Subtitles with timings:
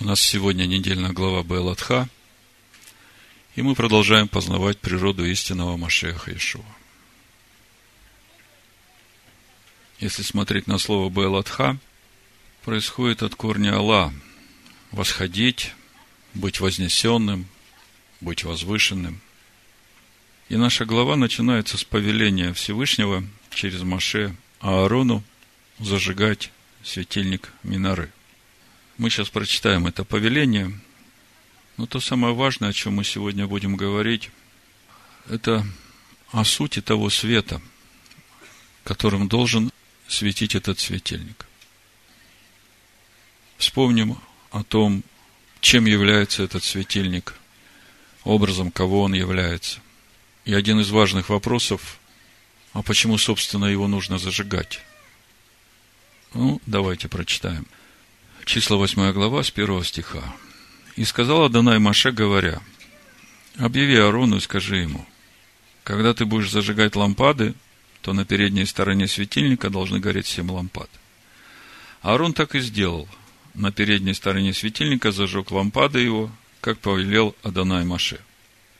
[0.00, 2.08] У нас сегодня недельная глава Белатха,
[3.54, 6.64] и мы продолжаем познавать природу истинного Машеха Ишуа.
[10.00, 11.78] Если смотреть на слово Белатха,
[12.64, 14.12] происходит от корня Алла–
[14.90, 15.72] восходить,
[16.34, 17.46] быть вознесенным,
[18.20, 19.20] быть возвышенным.
[20.48, 25.22] И наша глава начинается с повеления Всевышнего через Маше Аарону
[25.78, 26.50] зажигать
[26.82, 28.12] светильник Минары.
[28.96, 30.72] Мы сейчас прочитаем это повеление.
[31.76, 34.30] Но то самое важное, о чем мы сегодня будем говорить,
[35.28, 35.66] это
[36.30, 37.60] о сути того света,
[38.84, 39.72] которым должен
[40.06, 41.46] светить этот светильник.
[43.56, 44.18] Вспомним
[44.52, 45.02] о том,
[45.60, 47.34] чем является этот светильник,
[48.22, 49.80] образом кого он является.
[50.44, 51.98] И один из важных вопросов,
[52.72, 54.80] а почему, собственно, его нужно зажигать?
[56.34, 57.66] Ну, давайте прочитаем.
[58.44, 60.22] Числа 8 глава с 1 стиха.
[60.96, 62.60] «И сказал Адонай Маше, говоря,
[63.56, 65.06] объяви Арону и скажи ему,
[65.82, 67.54] когда ты будешь зажигать лампады,
[68.02, 70.90] то на передней стороне светильника должны гореть семь лампад.
[72.02, 73.08] Аарон так и сделал.
[73.54, 78.20] На передней стороне светильника зажег лампады его, как повелел Адонай Маше.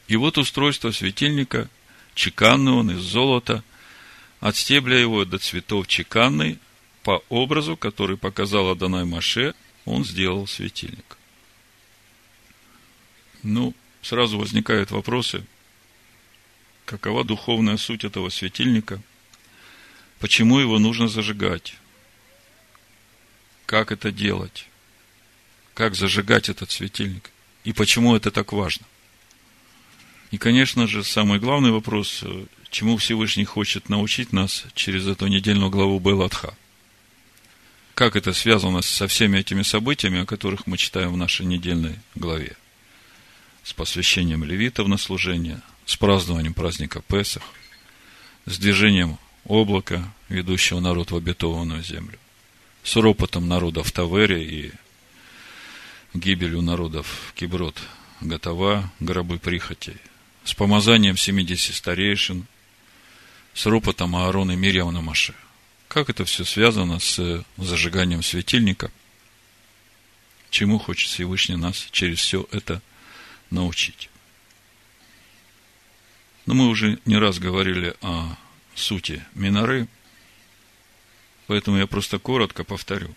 [0.08, 1.70] И вот устройство светильника,
[2.14, 3.64] чеканный он из золота,
[4.40, 6.58] от стебля его до цветов чеканный,
[7.04, 11.18] по образу, который показал Адонай Маше, он сделал светильник.
[13.42, 15.44] Ну, сразу возникают вопросы,
[16.86, 19.02] какова духовная суть этого светильника,
[20.18, 21.76] почему его нужно зажигать,
[23.66, 24.66] как это делать,
[25.74, 27.30] как зажигать этот светильник,
[27.64, 28.86] и почему это так важно.
[30.30, 32.24] И, конечно же, самый главный вопрос,
[32.70, 36.56] чему Всевышний хочет научить нас через эту недельную главу Белатха–
[37.94, 42.56] как это связано со всеми этими событиями, о которых мы читаем в нашей недельной главе?
[43.62, 47.42] С посвящением левитов на служение, с празднованием праздника Песах,
[48.46, 52.18] с движением облака, ведущего народ в обетованную землю,
[52.82, 54.72] с ропотом народа в Тавере и
[56.12, 57.80] гибелью народов Киброд,
[58.20, 59.96] Готова, гробы прихотей,
[60.44, 62.46] с помазанием 70 старейшин,
[63.54, 65.34] с ропотом Аарона и Мирьям на.
[65.94, 68.90] Как это все связано с зажиганием светильника?
[70.50, 72.82] Чему хочет Всевышний нас через все это
[73.50, 74.10] научить?
[76.46, 78.36] Но мы уже не раз говорили о
[78.74, 79.86] сути Миноры,
[81.46, 83.14] поэтому я просто коротко повторю.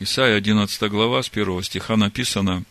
[0.00, 2.64] Исайя 11 глава с 1 стиха написано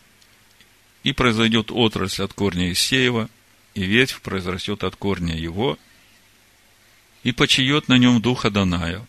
[1.02, 3.30] «И произойдет отрасль от корня Исеева,
[3.72, 5.78] и ветвь произрастет от корня его,
[7.28, 9.04] и почиет на нем дух Аданая,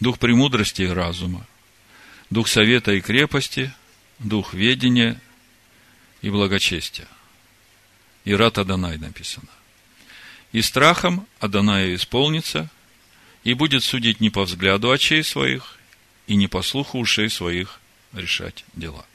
[0.00, 1.46] дух премудрости и разума,
[2.30, 3.72] дух совета и крепости,
[4.18, 5.20] дух ведения
[6.20, 7.06] и благочестия.
[8.24, 9.46] И рад Аданай написано.
[10.50, 12.68] И страхом Аданая исполнится,
[13.44, 15.78] и будет судить не по взгляду очей своих,
[16.26, 17.78] и не по слуху ушей своих
[18.12, 19.06] решать дела.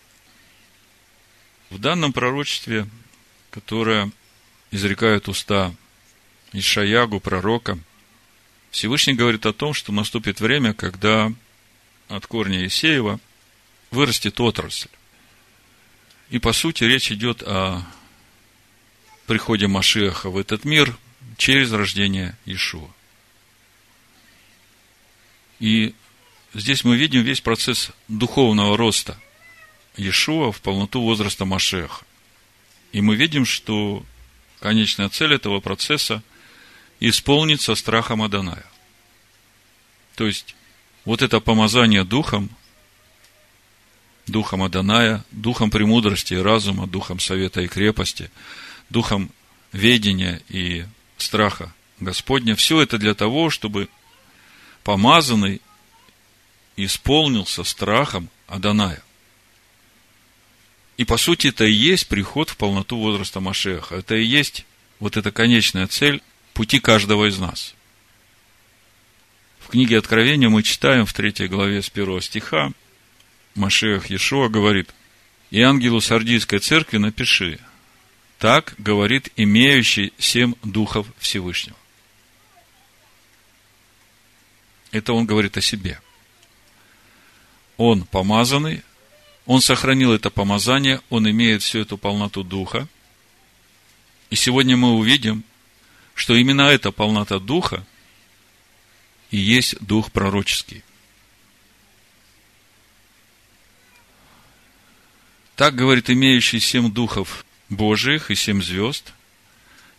[1.70, 2.88] В данном пророчестве,
[3.52, 4.14] которое
[4.72, 5.76] изрекают уста
[6.60, 7.78] Ишаягу, пророка,
[8.72, 11.32] Всевышний говорит о том, что наступит время, когда
[12.08, 13.20] от корня Исеева
[13.92, 14.90] вырастет отрасль.
[16.30, 17.86] И, по сути, речь идет о
[19.28, 20.98] приходе Машеха в этот мир
[21.38, 22.90] через рождение Ишуа.
[25.60, 25.94] И
[26.54, 29.20] здесь мы видим весь процесс духовного роста
[29.98, 32.06] Иешуа в полноту возраста Машеха.
[32.92, 34.06] И мы видим, что
[34.60, 36.24] конечная цель этого процесса–
[37.00, 38.66] исполнит со страхом Аданая.
[40.16, 40.56] То есть,
[41.04, 42.50] вот это помазание духом,
[44.28, 48.32] духом Аданая, духом премудрости и разума, духом совета и крепости,
[48.90, 49.32] духом
[49.72, 50.86] ведения и
[51.18, 53.90] страха Господня, все это для того, чтобы
[54.84, 55.62] помазанный
[56.76, 59.02] исполнился страхом Аданая.
[60.98, 63.96] И по сути это и есть приход в полноту возраста Машеха.
[63.96, 64.66] Это и есть
[65.00, 66.22] вот эта конечная цель
[66.56, 67.76] пути каждого из нас.
[69.60, 72.72] В книге Откровения мы читаем в третьей главе с первого стиха,
[73.56, 74.90] Машех Иешуа говорит,
[75.52, 77.60] «И ангелу Сардийской церкви напиши,
[78.40, 81.78] так говорит имеющий семь духов Всевышнего».
[84.92, 86.00] Это он говорит о себе.
[87.76, 88.82] Он помазанный,
[89.46, 92.88] он сохранил это помазание, он имеет всю эту полноту духа.
[94.30, 95.44] И сегодня мы увидим,
[96.16, 97.86] что именно эта полнота духа
[99.30, 100.84] и есть дух пророческий.
[105.56, 109.14] Так говорит имеющий семь духов Божиих и семь звезд.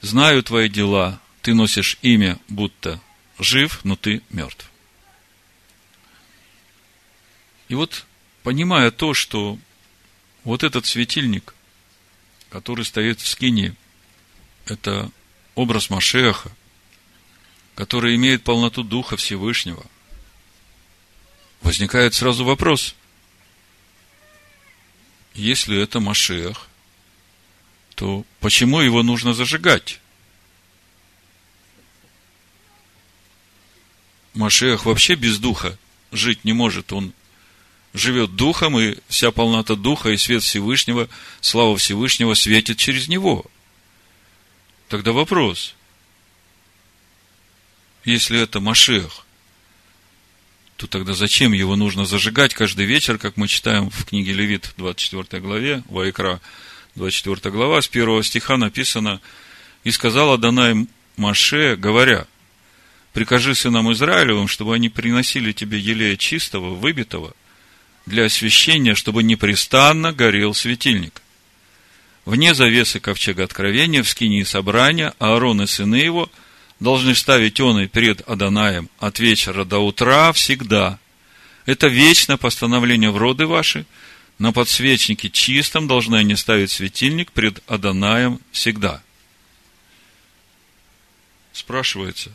[0.00, 3.00] Знаю твои дела, ты носишь имя, будто
[3.38, 4.70] жив, но ты мертв.
[7.68, 8.06] И вот,
[8.42, 9.58] понимая то, что
[10.44, 11.54] вот этот светильник,
[12.48, 13.74] который стоит в скине,
[14.66, 15.10] это
[15.56, 16.52] образ Машеха,
[17.74, 19.84] который имеет полноту Духа Всевышнего,
[21.62, 22.94] возникает сразу вопрос,
[25.34, 26.68] если это Машех,
[27.96, 30.00] то почему его нужно зажигать?
[34.34, 35.78] Машех вообще без духа
[36.12, 36.92] жить не может.
[36.92, 37.14] Он
[37.94, 41.08] живет духом, и вся полнота духа и свет Всевышнего,
[41.40, 43.46] слава Всевышнего светит через него.
[44.88, 45.74] Тогда вопрос.
[48.04, 49.26] Если это Машех,
[50.76, 55.42] то тогда зачем его нужно зажигать каждый вечер, как мы читаем в книге Левит, 24
[55.42, 56.40] главе, Вайкра,
[56.94, 59.20] 24 глава, с первого стиха написано,
[59.82, 60.86] «И сказала Данай
[61.16, 62.26] Маше, говоря,
[63.12, 67.34] прикажи сынам Израилевым, чтобы они приносили тебе елея чистого, выбитого,
[68.04, 71.22] для освящения, чтобы непрестанно горел светильник.
[72.26, 76.30] Вне завесы ковчега откровения, в скинии собрания, Аарон и сыны его
[76.80, 80.98] должны ставить он и перед Аданаем от вечера до утра всегда.
[81.64, 83.86] Это вечное постановление в роды ваши,
[84.38, 89.02] на подсвечнике чистом должны они ставить светильник пред Аданаем всегда.
[91.52, 92.32] Спрашивается,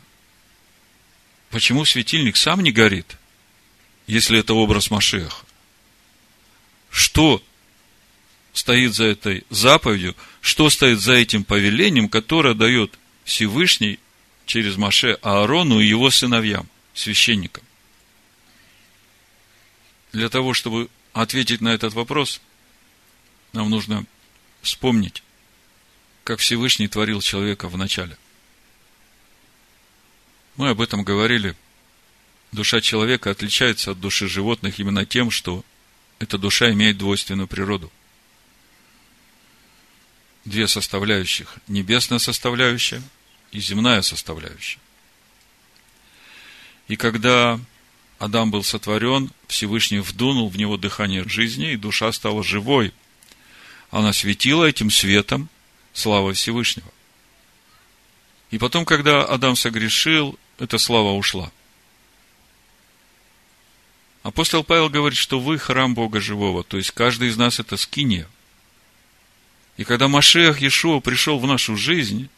[1.50, 3.18] почему светильник сам не горит,
[4.06, 5.44] если это образ Машеха?
[6.92, 7.42] что
[8.52, 13.98] стоит за этой заповедью, что стоит за этим повелением, которое дает Всевышний
[14.46, 17.64] через Маше Аарону и его сыновьям, священникам.
[20.12, 22.40] Для того, чтобы ответить на этот вопрос,
[23.52, 24.04] нам нужно
[24.60, 25.22] вспомнить,
[26.24, 28.16] как Всевышний творил человека в начале.
[30.56, 31.56] Мы об этом говорили.
[32.52, 35.64] Душа человека отличается от души животных именно тем, что
[36.18, 37.90] эта душа имеет двойственную природу.
[40.44, 41.56] Две составляющих.
[41.68, 43.02] Небесная составляющая
[43.52, 44.80] и земная составляющая.
[46.88, 47.60] И когда
[48.18, 52.92] Адам был сотворен, Всевышний вдунул в него дыхание жизни, и душа стала живой.
[53.90, 55.48] Она светила этим светом
[55.92, 56.90] слава Всевышнего.
[58.50, 61.50] И потом, когда Адам согрешил, эта слава ушла–
[64.22, 68.28] Апостол Павел говорит, что вы храм Бога живого, то есть каждый из нас это скиния.
[69.82, 72.28] И когда Машех Иешуа пришел в нашу жизнь,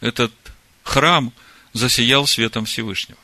[0.00, 0.32] этот
[0.82, 1.32] храм
[1.72, 3.20] засиял светом Всевышнего.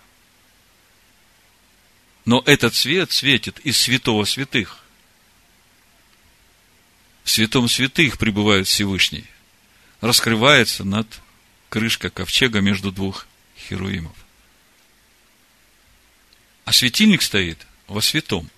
[2.24, 4.78] Но этот свет светит из святого святых.
[7.24, 9.24] В святом святых пребывает Всевышний.
[10.00, 11.08] Раскрывается над
[11.70, 13.26] крышкой ковчега между двух
[13.58, 14.14] херуимов.
[16.64, 18.48] А светильник стоит во святом.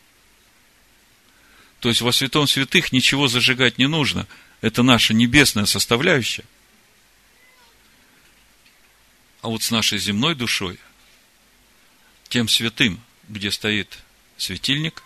[1.80, 4.26] То есть во святом святых ничего зажигать не нужно.
[4.60, 6.44] Это наша небесная составляющая.
[9.42, 10.78] А вот с нашей земной душой,
[12.28, 13.98] тем святым, где стоит
[14.36, 15.02] светильник,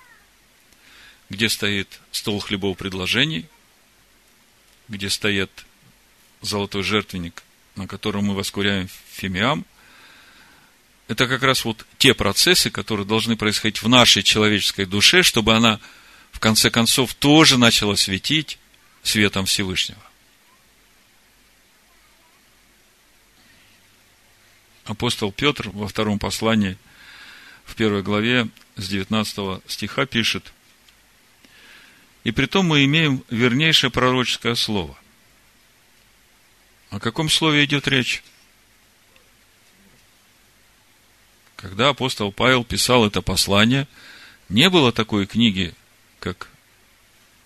[1.31, 3.47] где стоит стол хлебов предложений,
[4.89, 5.51] где стоит
[6.43, 7.43] золотой жертвенник,
[7.77, 9.65] на котором мы воскуряем фимиам,
[11.07, 15.79] это как раз вот те процессы, которые должны происходить в нашей человеческой душе, чтобы она
[16.33, 18.59] в конце концов тоже начала светить
[19.05, 20.03] светом Всевышнего.
[24.85, 26.77] Апостол Петр во втором послании,
[27.65, 30.53] в первой главе, с 19 стиха пишет,
[32.25, 34.99] «И при том мы имеем вернейшее пророческое слово».
[36.91, 38.23] О каком слове идет речь?
[41.57, 43.89] Когда апостол Павел писал это послание,
[44.49, 45.75] не было такой книги,
[46.21, 46.49] как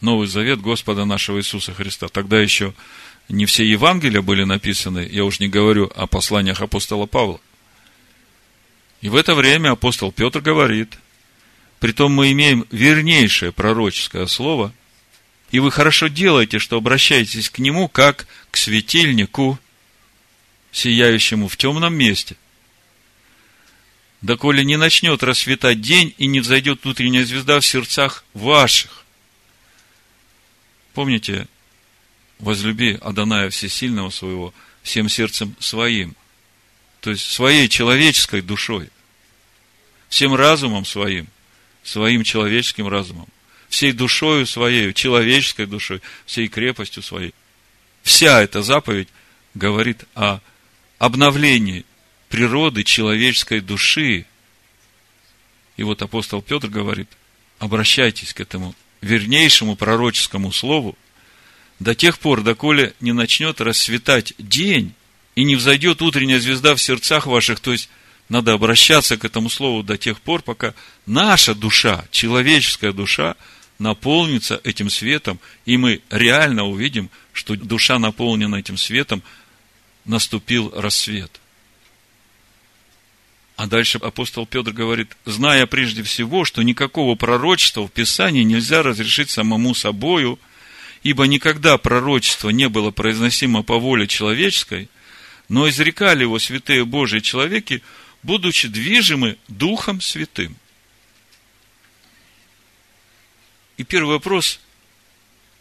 [0.01, 2.09] Новый Завет Господа нашего Иисуса Христа.
[2.09, 2.75] Тогда еще
[3.29, 7.41] не все Евангелия были написаны, я уж не говорю о посланиях апостола Павла.
[9.01, 10.99] И в это время апостол Петр говорит,
[11.81, 14.73] притом мы имеем вернейшее пророческое слово,
[15.51, 19.59] и вы хорошо делаете, что обращаетесь к нему, как к светильнику,
[20.73, 22.37] сияющему в темном месте–
[24.23, 28.98] доколе не начнет расцветать день и не взойдет внутренняя звезда в сердцах ваших.
[30.99, 31.47] Помните,
[32.41, 34.53] возлюби Аданая Всесильного своего
[34.83, 36.17] всем сердцем своим,
[36.99, 38.91] то есть своей человеческой душой,
[40.09, 41.29] всем разумом своим,
[41.85, 43.29] своим человеческим разумом,
[43.69, 47.33] всей душою своей, человеческой душой, всей крепостью своей.
[48.03, 49.09] Вся эта заповедь
[49.55, 50.41] говорит о
[50.99, 51.85] обновлении
[52.29, 54.27] природы человеческой души.
[55.77, 57.09] И вот апостол Петр говорит,
[57.61, 60.97] обращайтесь к этому вернейшему пророческому слову
[61.79, 64.95] до тех пор, доколе не начнет расцветать день
[65.37, 67.89] и не взойдет утренняя звезда в сердцах ваших, то есть
[68.29, 70.75] надо обращаться к этому слову до тех пор, пока
[71.07, 73.37] наша душа, человеческая душа,
[73.79, 79.23] наполнится этим светом, и мы реально увидим, что душа наполнена этим светом,
[80.05, 81.41] наступил рассвет.
[83.59, 89.31] А дальше апостол Петр говорит, зная прежде всего, что никакого пророчества в Писании нельзя разрешить
[89.31, 90.39] самому собою,
[91.03, 94.89] ибо никогда пророчество не было произносимо по воле человеческой,
[95.49, 97.83] но изрекали его святые Божьи человеки
[98.23, 100.57] будучи движимы Духом Святым.
[103.77, 104.61] И первый вопрос,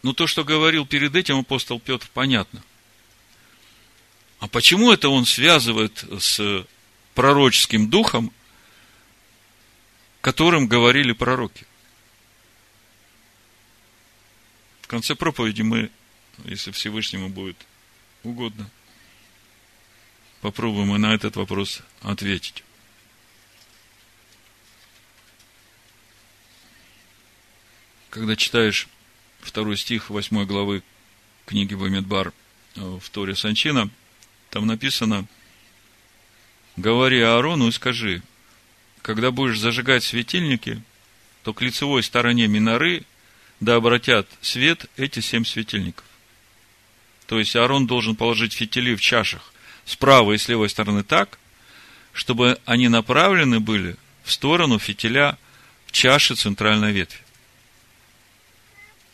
[0.04, 2.62] ну то, что говорил перед этим апостол Петр, понятно.
[4.38, 6.64] А почему это он связывает с
[7.18, 8.32] пророческим духом,
[10.20, 11.66] которым говорили пророки?
[14.82, 15.90] В конце проповеди мы,
[16.44, 17.56] если Всевышнему будет
[18.22, 18.70] угодно,
[20.42, 22.62] Попробуем и на этот вопрос ответить.
[28.10, 28.86] Когда читаешь
[29.40, 30.84] второй стих восьмой главы
[31.46, 32.32] книги Бамидбар
[32.76, 33.90] э, в Торе Санчина,
[34.50, 35.26] там написано,
[36.78, 38.22] говори Аарону и скажи,
[39.02, 40.80] когда будешь зажигать светильники,
[41.42, 43.02] то к лицевой стороне миноры
[43.60, 46.04] да обратят свет эти семь светильников.
[47.26, 49.52] То есть Аарон должен положить фитили в чашах,
[49.84, 51.38] с правой и с левой стороны так,
[52.12, 55.36] чтобы они направлены были в сторону фитиля
[55.86, 57.20] в чаше центральной ветви.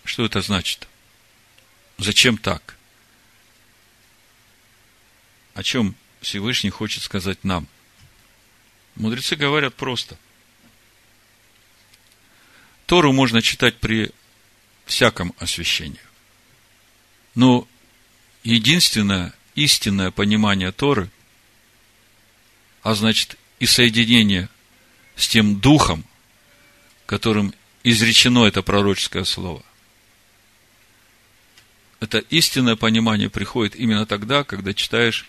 [0.05, 0.87] Что это значит?
[1.97, 2.77] Зачем так?
[5.55, 5.95] О чем
[6.25, 7.69] Всевышний хочет сказать нам?
[8.97, 10.19] Мудрецы говорят просто.
[12.87, 14.11] Тору можно читать при
[14.87, 16.01] всяком освящении.
[17.35, 17.69] Но
[18.43, 21.11] единственное истинное понимание Торы,
[22.83, 24.49] а значит и соединение
[25.17, 26.05] с тем духом,
[27.07, 29.63] которым изречено это пророческое слово.
[32.01, 35.27] Это истинное понимание приходит именно тогда, когда читаешь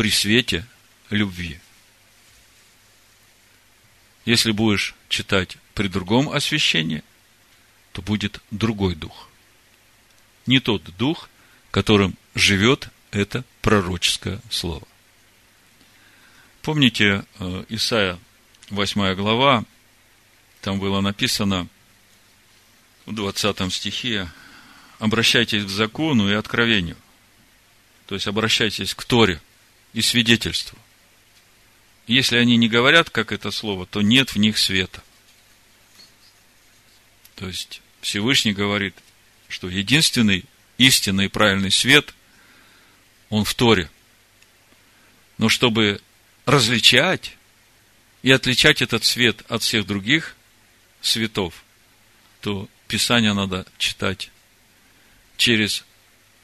[0.00, 0.64] при свете
[1.10, 1.60] любви.
[4.24, 7.04] Если будешь читать при другом освящении,
[7.92, 9.28] то будет другой дух.
[10.46, 11.28] Не тот дух,
[11.70, 14.88] которым живет это пророческое слово.
[16.62, 18.18] Помните, э, Исаия
[18.70, 19.64] 8 глава,
[20.62, 21.68] там было написано
[23.04, 24.30] в 20 стихе,
[24.98, 26.96] обращайтесь к закону и откровению.
[28.06, 29.42] То есть обращайтесь к Торе
[29.92, 30.78] и свидетельству.
[32.06, 35.02] Если они не говорят, как это слово, то нет в них света.
[37.36, 38.94] То есть Всевышний говорит,
[39.48, 40.44] что единственный
[40.78, 42.14] истинный и правильный свет
[43.28, 43.90] он в Торе.
[45.38, 46.00] Но чтобы
[46.46, 47.36] различать
[48.22, 50.36] и отличать этот свет от всех других
[51.00, 51.64] светов,
[52.40, 54.30] то Писание надо читать
[55.36, 55.84] через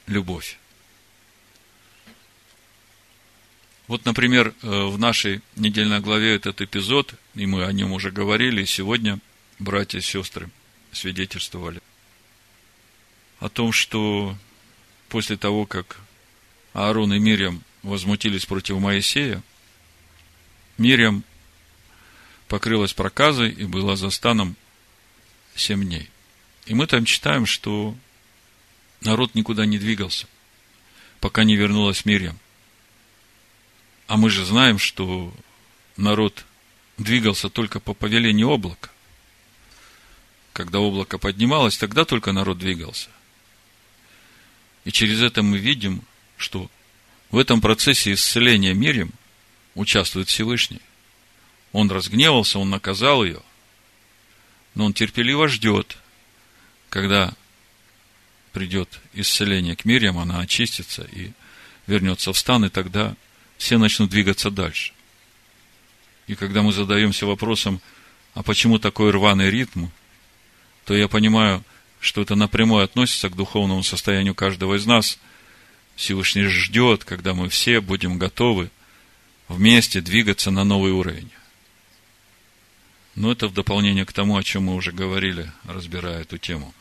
[0.07, 0.57] любовь.
[3.87, 8.61] Вот, например, э, в нашей недельной главе этот эпизод, и мы о нем уже говорили,
[8.61, 9.19] и сегодня
[9.59, 10.49] братья и сестры
[10.91, 11.81] свидетельствовали
[13.39, 14.35] о том, что
[15.09, 15.97] после того, как
[16.73, 19.41] Аарон и Мирьям возмутились против Моисея,
[20.77, 21.23] Мирьям
[22.49, 24.55] покрылась проказой и была за станом
[25.55, 26.09] семь дней.
[26.65, 27.95] И мы там читаем, что
[29.01, 30.27] народ никуда не двигался,
[31.21, 32.37] пока не вернулась Мирьям.
[34.07, 35.33] А мы же знаем, что
[35.97, 36.45] народ
[36.97, 38.89] двигался только по повелению облака.
[40.53, 43.09] Когда облако поднималось, тогда только народ двигался.
[44.85, 46.01] И через это мы видим,
[46.37, 46.71] что
[47.29, 49.11] в этом процессе исцеления Мирим
[49.75, 50.81] участвует Всевышний.
[51.73, 53.41] Он разгневался, он наказал ее,
[54.73, 55.97] но он терпеливо ждет,
[56.89, 57.33] когда
[58.53, 61.31] придет исцеление к Мирьям, она очистится и
[61.85, 63.15] вернется в стан, и тогда
[63.57, 64.93] все начнут двигаться дальше.
[66.27, 67.81] И когда мы задаемся вопросом,
[68.33, 69.87] а почему такой рваный ритм,
[70.85, 71.63] то я понимаю,
[71.99, 75.19] что это напрямую относится к духовному состоянию каждого из нас–
[75.97, 78.69] Всевышний ждет, когда мы все будем готовы
[79.47, 81.31] вместе двигаться на новый уровень.
[83.15, 86.71] Но это в дополнение к тому, о чем мы уже говорили, разбирая эту тему.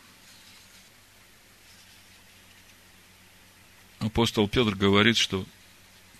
[4.00, 5.46] Апостол Петр говорит, что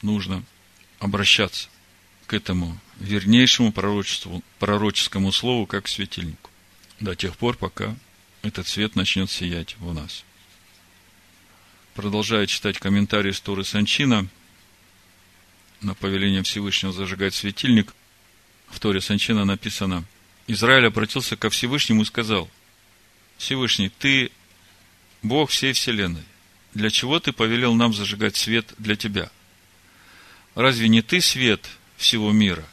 [0.03, 0.45] нужно
[0.99, 1.69] обращаться
[2.27, 6.51] к этому вернейшему пророчеству, пророческому слову, как к светильнику,
[7.01, 7.97] до тех пор, пока
[8.43, 10.25] этот свет начнет сиять в нас.
[11.95, 14.29] Продолжая читать комментарии с Торы Санчина
[15.81, 17.95] на повеление Всевышнего зажигать светильник,
[18.69, 20.05] в Торе Санчина написано,
[20.47, 22.51] Израиль обратился ко Всевышнему и сказал,
[23.39, 24.31] Всевышний, ты
[25.23, 26.25] Бог всей вселенной.
[26.75, 29.31] Для чего ты повелел нам зажигать свет для тебя?
[30.57, 32.65] Разве не ты свет всего мира?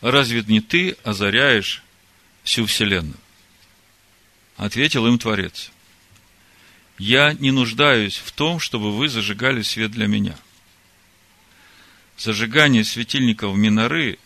[0.00, 1.82] Разве не ты озаряешь
[2.42, 3.18] всю вселенную?
[4.56, 5.70] Ответил им Творец.
[6.96, 10.36] Я не нуждаюсь в том, чтобы вы зажигали свет для меня.
[12.16, 14.18] Зажигание светильников Миноры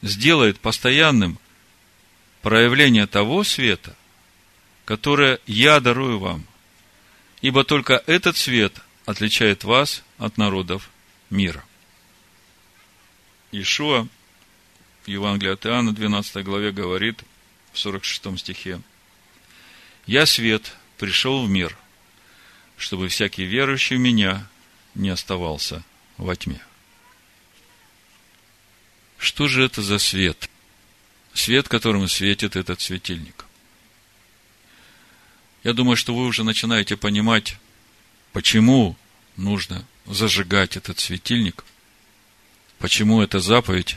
[0.00, 1.38] сделает постоянным
[2.40, 3.94] проявление того света,
[4.86, 6.46] которое я дарую вам.
[7.42, 10.88] Ибо только этот свет отличает вас от народов
[11.28, 11.67] мира.
[13.52, 14.06] Ишуа
[15.04, 17.22] в Евангелии от Иоанна, 12 главе, говорит
[17.72, 18.80] в 46 стихе,
[20.06, 21.76] «Я свет пришел в мир,
[22.76, 24.46] чтобы всякий верующий в меня
[24.94, 25.82] не оставался
[26.16, 26.60] во тьме».
[29.18, 30.48] Что же это за свет?
[31.34, 33.46] Свет, которым светит этот светильник.
[35.64, 37.56] Я думаю, что вы уже начинаете понимать,
[38.32, 38.96] почему
[39.36, 41.64] нужно зажигать этот светильник,
[42.78, 43.96] почему эта заповедь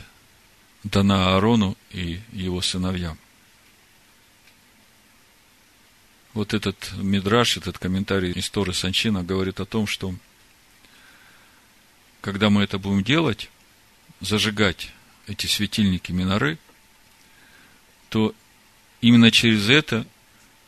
[0.84, 3.18] дана Аарону и его сыновьям.
[6.34, 10.14] Вот этот мидраж, этот комментарий истории Санчина говорит о том, что
[12.20, 13.50] когда мы это будем делать,
[14.20, 14.92] зажигать
[15.26, 16.58] эти светильники миноры,
[18.08, 18.34] то
[19.00, 20.06] именно через это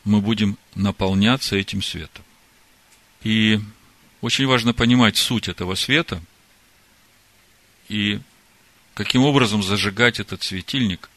[0.05, 2.25] мы будем наполняться этим светом.
[3.23, 3.59] И
[4.21, 6.23] очень важно понимать суть этого света
[7.89, 8.21] и
[8.95, 11.11] каким образом зажигать этот светильник.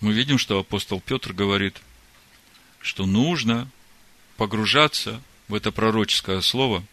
[0.00, 1.80] Мы видим, что апостол Петр говорит,
[2.80, 3.68] что нужно
[4.36, 6.84] погружаться в это пророческое слово,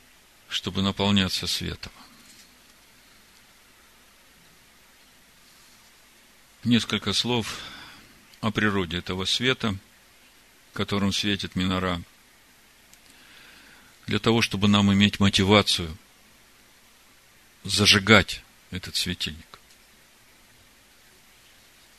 [0.48, 1.92] чтобы наполняться светом.
[6.64, 7.60] Несколько слов
[8.42, 9.78] о природе этого света,
[10.74, 12.02] которым светит минора,
[14.08, 15.96] для того, чтобы нам иметь мотивацию
[17.64, 19.60] зажигать этот светильник.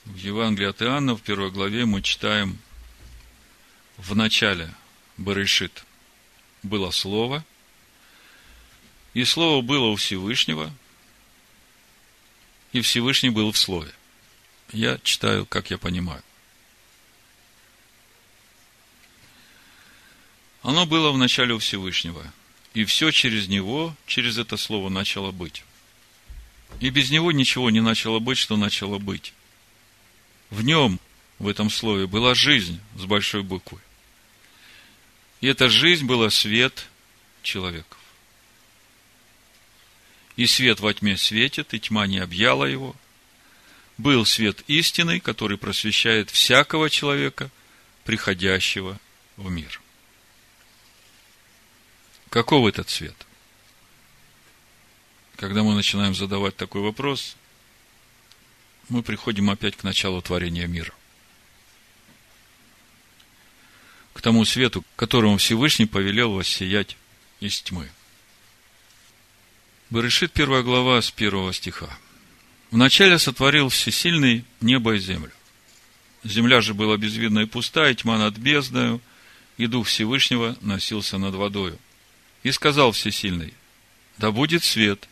[0.04, 2.58] В Евангелии от Иоанна, в первой главе, мы читаем
[3.96, 4.72] в начале
[5.16, 5.84] Барышит
[6.62, 7.44] было Слово,
[9.12, 10.72] и Слово было у Всевышнего,
[12.72, 13.92] и Всевышний был в Слове.
[14.72, 16.22] Я читаю, как я понимаю.
[20.62, 22.32] Оно было в начале у Всевышнего,
[22.74, 25.64] и все через него, через это слово начало быть.
[26.78, 29.32] И без него ничего не начало быть, что начало быть.
[30.50, 31.00] В нем,
[31.38, 33.80] в этом слове, была жизнь с большой буквы.
[35.40, 36.86] И эта жизнь была свет
[37.42, 37.98] человеков.
[40.36, 42.94] И свет во тьме светит, и тьма не объяла его.
[43.98, 47.50] Был свет истины, который просвещает всякого человека,
[48.04, 48.98] приходящего
[49.36, 49.79] в мир.
[52.30, 53.14] Каков этот свет?
[55.36, 57.36] Когда мы начинаем задавать такой вопрос,
[58.88, 60.94] мы приходим опять к началу творения мира.
[64.12, 66.96] К тому свету, которому Всевышний повелел воссиять
[67.40, 67.90] из тьмы.
[69.88, 71.98] Берешит первая глава с первого стиха.
[72.70, 75.32] Вначале сотворил Всесильный небо и землю.
[76.22, 79.00] Земля же была безвидна и пуста, и тьма над бездною,
[79.56, 81.78] и Дух Всевышнего носился над водою.
[82.42, 83.54] И сказал Всесильный,
[84.18, 85.08] да будет свет,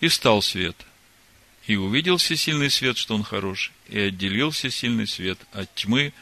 [0.00, 0.76] и стал свет.
[1.66, 6.12] И увидел всесильный свет, что он хорош, и отделил всесильный свет от тьмы,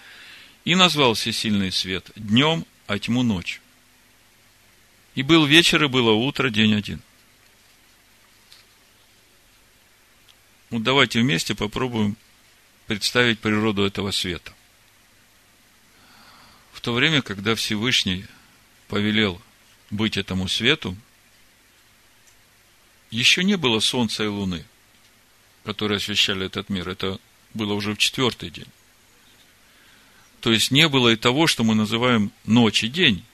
[0.65, 3.61] и назвал всесильный свет днем, а тьму ночь.
[5.15, 7.01] И был вечер, и было утро, день один.
[10.69, 12.17] Ну, давайте вместе попробуем
[12.87, 14.53] представить природу этого света.
[16.73, 18.27] В то время, когда Всевышний
[18.89, 19.41] повелел
[19.91, 20.97] быть этому свету,
[23.11, 24.65] еще не было солнца и луны,
[25.65, 26.89] которые освещали этот мир.
[26.89, 27.19] Это
[27.55, 28.69] было уже в четвертый день.
[30.41, 33.25] То есть не было и того, что мы называем ночь и день.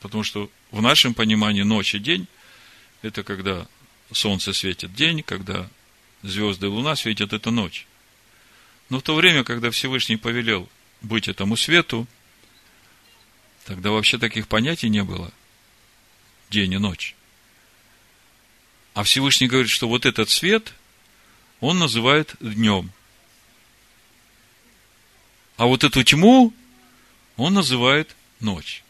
[0.00, 2.26] Потому что в нашем понимании ночь и день–
[3.02, 3.66] это когда
[4.12, 5.68] солнце светит день, когда
[6.22, 7.86] звезды и луна светят, это ночь.
[8.88, 10.68] Но в то время, когда Всевышний повелел
[11.00, 12.06] быть этому свету,
[13.64, 15.32] тогда вообще таких понятий не было.
[16.50, 17.14] День и ночь.
[18.94, 20.72] А Всевышний говорит, что вот этот свет,
[21.60, 22.92] он называет днем.
[25.56, 26.52] А вот эту тьму
[27.36, 28.82] он называет ночь.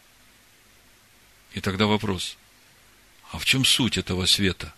[1.53, 2.37] И тогда вопрос,
[3.31, 4.73] а в чем суть этого света?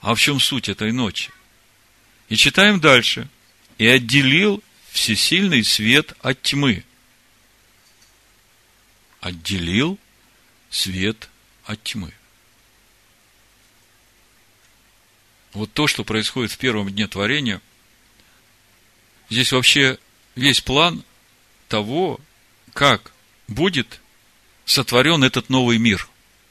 [0.00, 1.30] А в чем суть этой ночи?
[2.28, 3.28] И читаем дальше.
[3.78, 6.84] И отделил всесильный свет от тьмы.
[9.24, 9.98] Отделил
[10.68, 11.30] свет
[11.64, 12.12] от тьмы.
[15.54, 17.62] Вот то, что происходит в первом дне творения,
[19.30, 19.98] здесь вообще
[20.34, 21.02] весь план
[21.68, 22.20] того,
[22.74, 23.12] как
[23.48, 23.98] будет
[24.66, 26.06] сотворен этот новый мир,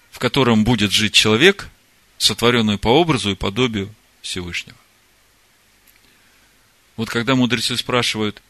[0.10, 1.70] в котором будет жить человек,
[2.18, 4.78] сотворенный по образу и подобию Всевышнего.
[6.96, 8.42] Вот когда мудрецы спрашивают,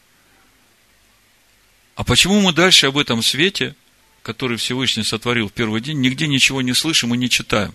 [1.94, 3.76] а почему мы дальше об этом свете,
[4.24, 7.74] который Всевышний сотворил в первый день, нигде ничего не слышим и не читаем?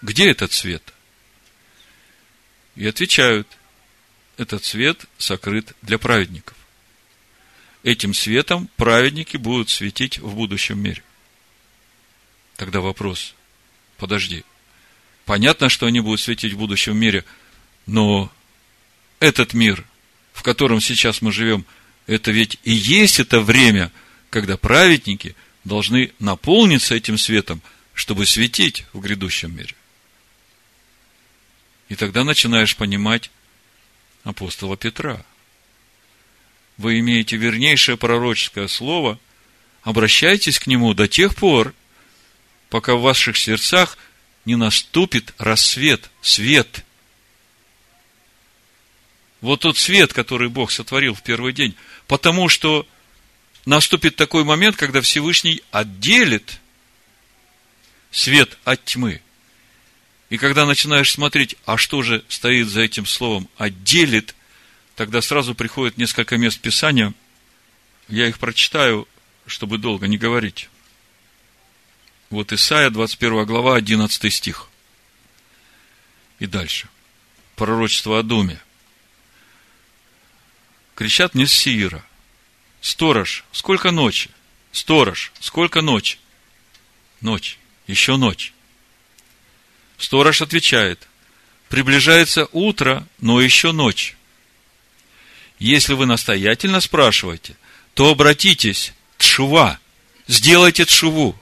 [0.00, 0.94] Где этот свет?
[2.76, 3.48] И отвечают,
[4.36, 6.56] этот свет сокрыт для праведников.
[7.82, 11.02] Этим светом праведники будут светить в будущем мире.
[12.56, 13.34] Тогда вопрос,
[13.96, 14.44] подожди,
[15.24, 17.24] понятно, что они будут светить в будущем мире,
[17.86, 18.32] но
[19.18, 19.84] этот мир,
[20.32, 21.66] в котором сейчас мы живем,
[22.06, 23.90] это ведь и есть это время,
[24.32, 27.60] когда праведники должны наполниться этим светом,
[27.92, 29.74] чтобы светить в грядущем мире.
[31.90, 33.30] И тогда начинаешь понимать
[34.24, 35.22] апостола Петра.
[36.78, 39.18] Вы имеете вернейшее пророческое слово,
[39.82, 41.74] обращайтесь к нему до тех пор,
[42.70, 43.98] пока в ваших сердцах
[44.46, 46.86] не наступит рассвет, свет–
[49.42, 51.74] вот тот свет, который Бог сотворил в первый день,
[52.06, 52.86] потому что
[53.64, 56.60] наступит такой момент, когда Всевышний отделит
[58.10, 59.22] свет от тьмы.
[60.30, 64.34] И когда начинаешь смотреть, а что же стоит за этим словом «отделит»,
[64.96, 67.12] тогда сразу приходит несколько мест Писания.
[68.08, 69.06] Я их прочитаю,
[69.46, 70.68] чтобы долго не говорить.
[72.30, 74.68] Вот Исайя, 21 глава, 11 стих.
[76.38, 76.88] И дальше.
[77.56, 78.60] Пророчество о доме–
[80.94, 82.04] кричат мне с Сиира.
[82.82, 84.28] Сторож, сколько ночи?
[84.72, 86.18] Сторож, сколько ночи?
[87.20, 88.52] Ночь, еще ночь.
[89.96, 91.08] Сторож отвечает,
[91.68, 94.16] приближается утро, но еще ночь.
[95.60, 97.56] Если вы настоятельно спрашиваете,
[97.94, 99.78] то обратитесь, тшува,
[100.26, 101.38] сделайте тшуву.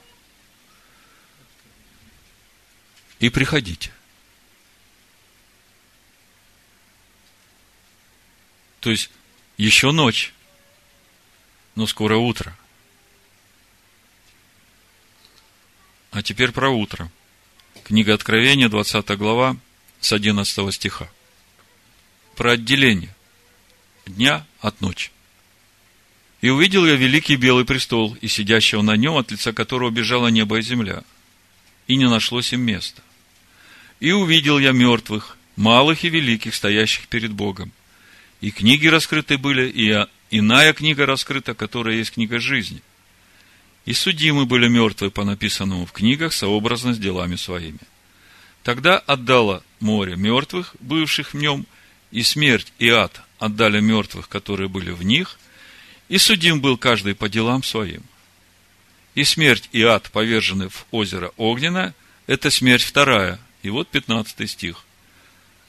[3.19, 3.91] И приходите.
[8.81, 9.11] То есть,
[9.57, 10.35] еще ночь,
[11.81, 12.55] но скоро утро.
[16.11, 17.11] А теперь про утро.
[17.85, 19.57] Книга Откровения, 20 глава,
[19.99, 21.11] с 11 стиха.
[22.37, 23.17] Про отделение
[24.05, 25.11] дня от ночи.
[26.43, 30.59] И увидел я великий белый престол, и сидящего на нем, от лица которого бежало небо
[30.59, 31.03] и земля,
[31.87, 33.01] и не нашлось им места.
[34.01, 37.73] И увидел я мертвых, малых и великих, стоящих перед Богом
[38.41, 42.83] и книги раскрыты были, и иная книга раскрыта, которая есть книга жизни.
[43.85, 47.81] И судимы были мертвые по написанному в книгах сообразно с делами своими.
[48.63, 51.67] Тогда отдало море мертвых, бывших в нем,
[52.11, 55.39] и смерть и ад отдали мертвых, которые были в них,
[56.09, 58.03] и судим был каждый по делам своим.
[59.15, 61.95] И смерть и ад повержены в озеро Огненное,
[62.27, 63.41] это смерть вторая.
[63.63, 64.85] И вот 15 стих.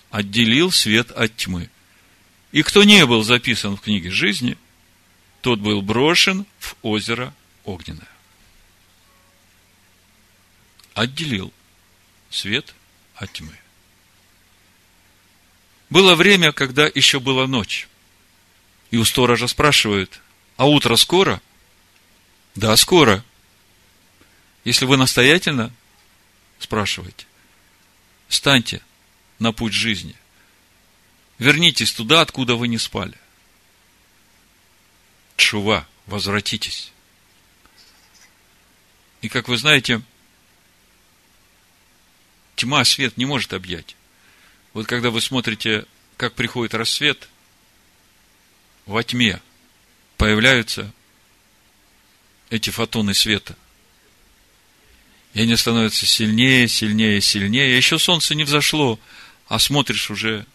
[0.10, 1.70] Отделил свет от тьмы.
[2.52, 4.58] И кто не был записан в книге жизни,
[5.42, 7.34] тот был брошен в озеро
[7.64, 8.08] огненное.
[10.94, 11.54] Отделил
[12.30, 12.76] свет
[13.16, 13.58] от тьмы.
[15.90, 17.88] Было время, когда еще была ночь.
[18.92, 20.22] И у сторожа спрашивают,
[20.58, 21.42] а утро скоро?
[22.56, 23.24] Да, скоро.
[24.66, 25.72] Если вы настоятельно
[26.60, 27.26] спрашиваете,
[28.28, 28.82] станьте
[29.40, 30.16] на путь жизни.
[31.42, 33.18] Вернитесь туда, откуда вы не спали.
[35.38, 36.92] Чува, возвратитесь.
[39.24, 40.04] И как вы знаете,
[42.56, 43.96] тьма свет не может объять.
[44.74, 47.28] Вот когда вы смотрите, как приходит рассвет,
[48.86, 49.42] во тьме
[50.18, 50.94] появляются
[52.52, 53.58] эти фотоны света.
[55.34, 57.76] И они становятся сильнее, сильнее, сильнее.
[57.76, 59.00] Еще солнце не взошло,
[59.48, 60.46] а смотришь уже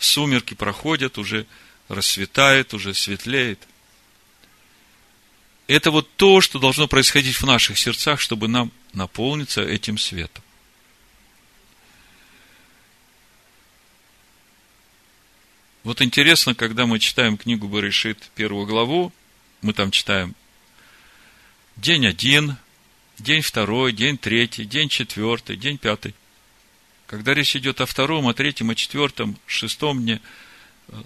[0.00, 1.46] сумерки проходят, уже
[1.88, 3.66] рассветает, уже светлеет.
[5.66, 10.42] Это вот то, что должно происходить в наших сердцах, чтобы нам наполниться этим светом.
[15.82, 19.12] Вот интересно, когда мы читаем книгу Барышит, первую главу,
[19.62, 20.34] мы там читаем
[21.76, 22.56] день один,
[23.18, 26.14] день второй, день третий, день четвертый, день пятый.
[27.10, 30.20] Когда речь идет о втором, о третьем, о четвертом, шестом дне,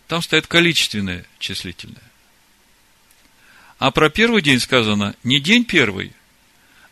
[0.07, 2.03] там стоит количественное числительное.
[3.79, 6.13] А про первый день сказано не день первый,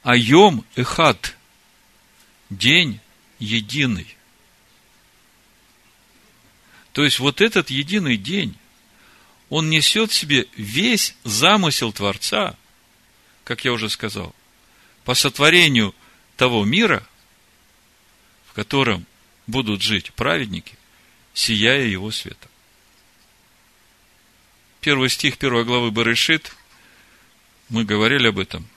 [0.03, 1.37] а йом эхад,
[2.49, 3.01] день
[3.39, 4.17] единый.
[6.95, 8.57] То есть вот этот единый день,
[9.51, 12.57] он несет в себе весь замысел Творца,
[13.45, 14.35] как я уже сказал,
[15.05, 15.95] по сотворению
[16.39, 17.07] того мира,
[18.53, 19.07] в котором
[19.47, 20.75] будут жить праведники,
[21.33, 22.51] сияя его светом.
[24.83, 26.55] Первый стих первой главы Барышит,
[27.71, 28.69] мы говорили об этом.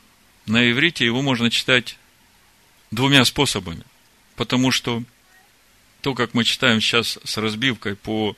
[0.45, 1.97] На иврите его можно читать
[2.89, 3.83] двумя способами,
[4.37, 5.03] потому что
[5.99, 8.37] то, как мы читаем сейчас с разбивкой по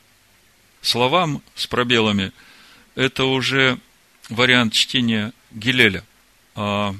[0.81, 2.31] словам с пробелами,
[2.95, 3.77] это уже
[4.29, 6.03] вариант чтения Гилеля.
[6.55, 6.95] А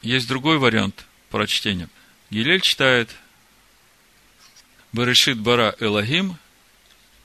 [0.00, 1.90] есть другой вариант прочтения.
[2.30, 3.14] Гилель читает
[4.94, 6.38] Берешит бара Элагим,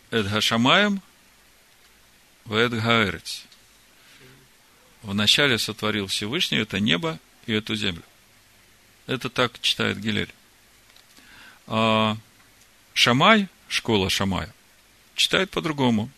[0.09, 1.03] Эд Хашамаем,
[2.45, 3.43] Вэд Гаэрец.
[5.03, 8.01] Вначале сотворил Всевышний это небо и эту землю.
[9.05, 10.33] Это так читает Гилель.
[11.67, 12.17] А
[12.95, 14.51] Шамай, школа Шамая,
[15.13, 16.09] читает по-другому.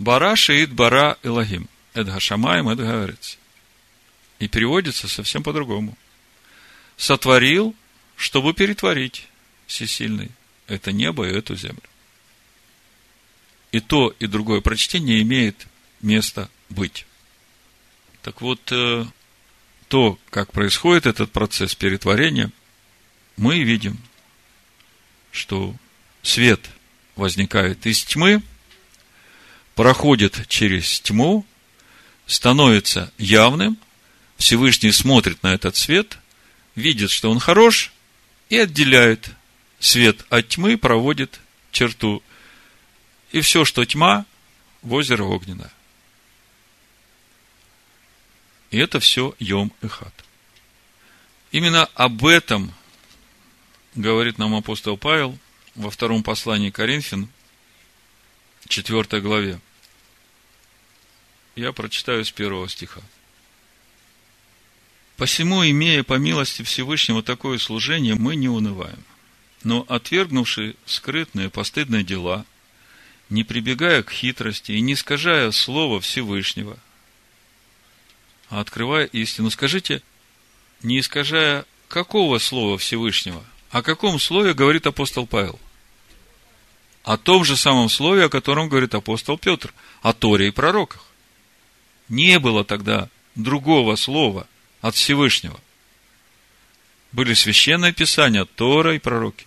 [0.00, 1.68] Бара шиит бара Элагим.
[1.94, 3.14] Эдга Шамаем, Эдга.
[4.40, 5.96] И переводится совсем по-другому.
[6.96, 7.76] Сотворил,
[8.16, 9.28] чтобы перетворить
[9.68, 10.32] всесильный
[10.68, 11.82] это небо и эту землю.
[13.72, 15.66] И то, и другое прочтение имеет
[16.00, 17.06] место быть.
[18.22, 19.04] Так вот, э,
[19.88, 22.50] то, как происходит этот процесс перетворения,
[23.36, 23.98] мы видим,
[25.32, 25.74] что
[26.22, 26.60] свет
[27.16, 28.42] возникает из тьмы,
[29.74, 31.46] проходит через тьму,
[32.26, 33.78] становится явным,
[34.36, 36.18] Всевышний смотрит на этот свет,
[36.74, 37.92] видит, что он хорош,
[38.48, 39.30] и отделяет
[39.78, 42.22] свет от тьмы проводит черту.
[43.30, 44.24] И все, что тьма,
[44.82, 45.72] в озеро огненное.
[48.70, 50.12] И это все Йом и Хат.
[51.50, 52.72] Именно об этом
[53.94, 55.38] говорит нам апостол Павел
[55.74, 57.28] во втором послании Коринфян,
[58.68, 59.58] четвертой главе.
[61.56, 63.00] Я прочитаю с первого стиха.
[65.16, 69.02] Посему, имея по милости Всевышнего такое служение, мы не унываем–
[69.62, 72.44] но отвергнувши скрытные постыдные дела,
[73.30, 76.78] не прибегая к хитрости и не искажая слова Всевышнего,
[78.48, 79.50] а открывая истину.
[79.50, 80.02] Скажите,
[80.82, 83.44] не искажая какого слова Всевышнего?
[83.70, 85.58] О каком слове говорит апостол Павел?
[87.04, 91.04] О том же самом слове, о котором говорит апостол Петр, о Торе и пророках.
[92.08, 94.46] Не было тогда другого слова
[94.80, 95.60] от Всевышнего.
[97.12, 99.46] Были священные писания, Тора и пророки.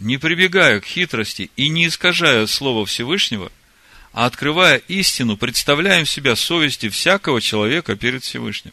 [0.00, 3.50] Не прибегая к хитрости и не искажая Слова Всевышнего,
[4.12, 8.72] а открывая истину, представляем себя совести всякого человека перед Всевышним.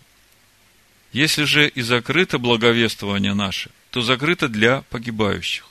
[1.11, 5.67] Если же и закрыто благовествование наше, то закрыто для погибающих,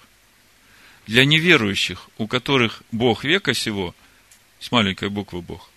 [1.06, 3.94] для неверующих, у которых Бог века сего,
[4.58, 5.70] с маленькой буквы Бог,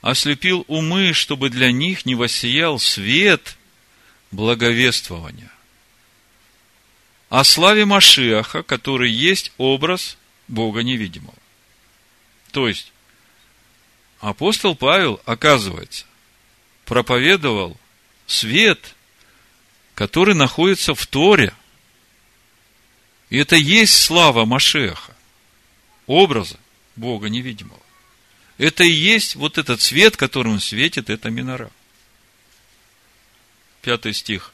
[0.00, 3.58] ослепил умы, чтобы для них не воссиял свет
[4.30, 5.50] благовествования
[7.28, 10.16] о славе Машиаха, который есть образ
[10.48, 11.34] Бога невидимого.
[12.52, 12.92] То есть,
[14.20, 16.06] апостол Павел, оказывается,
[16.84, 17.76] проповедовал
[18.26, 18.94] свет,
[19.94, 21.52] который находится в Торе.
[23.28, 25.16] И это есть слава Машеха,
[26.06, 26.58] образа
[26.94, 27.80] Бога невидимого.
[28.58, 31.70] Это и есть вот этот свет, которым светит эта минора.
[33.82, 34.52] Пятый стих.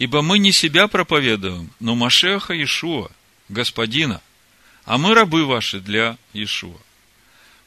[0.00, 3.10] Ибо мы не себя проповедуем, но Машеха Ишуа,
[3.50, 4.22] Господина,
[4.86, 6.80] а мы рабы ваши для Ишуа.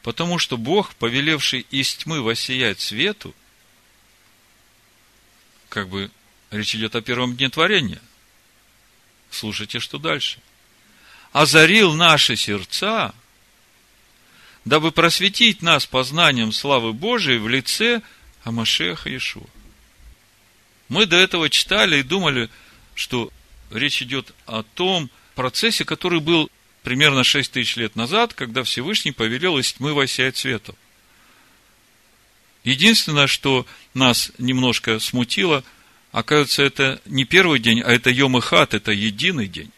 [0.02, 3.36] Потому что Бог, повелевший из тьмы воссиять свету,
[5.70, 6.10] как бы
[6.50, 8.02] речь идет о первом дне творения.
[9.30, 10.40] Слушайте, что дальше.
[11.34, 13.14] Озарил наши сердца,
[14.66, 18.02] дабы просветить нас познанием славы Божией в лице
[18.44, 19.46] Амашеха Ишуа.
[20.94, 22.52] Мы до этого читали и думали,
[22.94, 23.32] что
[23.72, 26.52] речь идет о том процессе, который был
[26.84, 30.76] примерно 6 тысяч лет назад, когда Всевышний повелел из тьмы воссиять свету.
[32.64, 35.64] Единственное, что нас немножко смутило,
[36.12, 39.72] оказывается, это не первый день, а это Йом и Хат, это единый день.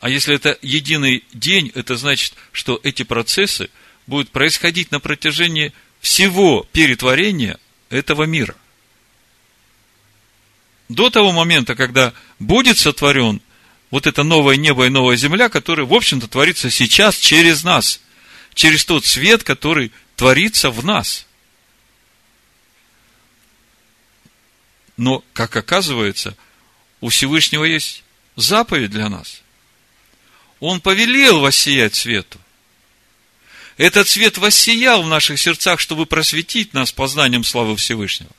[0.00, 3.70] А если это единый день, это значит, что эти процессы
[4.08, 7.56] будут происходить на протяжении всего перетворения
[7.88, 8.56] этого мира.
[10.88, 13.40] До того момента, когда будет сотворен
[13.90, 18.00] вот это новое небо и новая земля, которая, в общем-то, творится сейчас через нас,
[18.54, 21.26] через тот свет, который творится в нас.
[24.96, 26.36] Но, как оказывается,
[27.00, 28.02] у Всевышнего есть
[28.36, 29.42] заповедь для нас.
[30.60, 32.38] Он повелел воссиять свету.
[33.76, 38.30] Этот свет воссиял в наших сердцах, чтобы просветить нас познанием славы Всевышнего.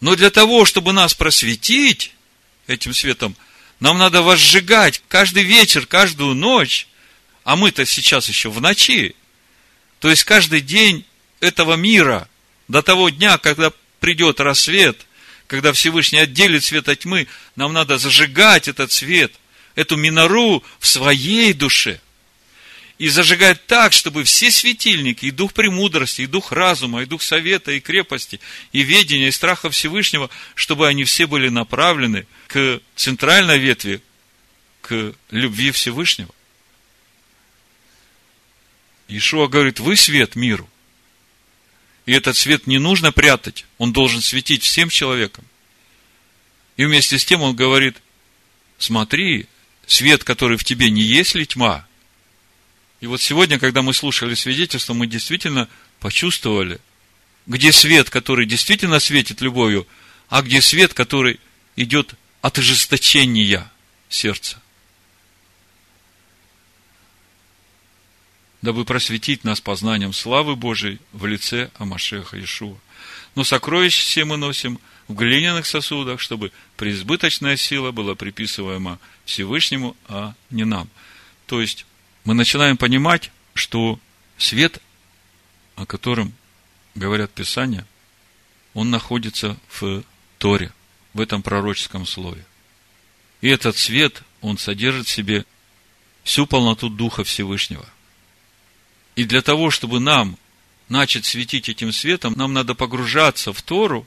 [0.00, 2.12] Но для того, чтобы нас просветить
[2.66, 3.36] этим светом,
[3.80, 6.86] нам надо возжигать каждый вечер, каждую ночь,
[7.44, 9.14] а мы-то сейчас еще в ночи.
[9.98, 11.04] То есть каждый день
[11.40, 12.28] этого мира,
[12.68, 15.06] до того дня, когда придет рассвет,
[15.46, 19.32] когда Всевышний отделит свет от тьмы, нам надо зажигать этот свет,
[19.74, 22.00] эту минору в своей душе–
[23.00, 27.72] и зажигать так, чтобы все светильники, и дух премудрости, и дух разума, и дух совета,
[27.72, 28.40] и крепости,
[28.72, 34.02] и ведения, и страха Всевышнего, чтобы они все были направлены к центральной ветви,
[34.82, 36.28] к любви Всевышнего.
[39.08, 40.68] Ишуа говорит, вы свет миру.
[42.04, 45.46] И этот свет не нужно прятать, он должен светить всем человекам.
[46.76, 47.96] И вместе с тем он говорит,
[48.76, 49.46] смотри,
[49.86, 51.86] свет, который в тебе не есть ли тьма,
[53.00, 55.68] и вот сегодня, когда мы слушали свидетельство, мы действительно
[56.00, 56.80] почувствовали,
[57.46, 59.86] где свет, который действительно светит любовью,
[60.28, 61.40] а где свет, который
[61.76, 63.70] идет от ожесточения
[64.08, 64.60] сердца.
[68.60, 72.76] Дабы просветить нас познанием славы Божией в лице Амашеха Ишуа.
[73.34, 80.34] Но сокровища все мы носим в глиняных сосудах, чтобы преизбыточная сила была приписываема Всевышнему, а
[80.50, 80.90] не нам.
[81.46, 81.86] То есть,
[82.24, 83.98] мы начинаем понимать, что
[84.36, 84.80] свет,
[85.76, 86.32] о котором
[86.94, 87.86] говорят Писания,
[88.74, 90.02] он находится в
[90.38, 90.72] Торе,
[91.12, 92.44] в этом пророческом слове.
[93.40, 95.44] И этот свет, он содержит в себе
[96.22, 97.86] всю полноту Духа Всевышнего.
[99.16, 100.36] И для того, чтобы нам
[100.88, 104.06] начать светить этим светом, нам надо погружаться в Тору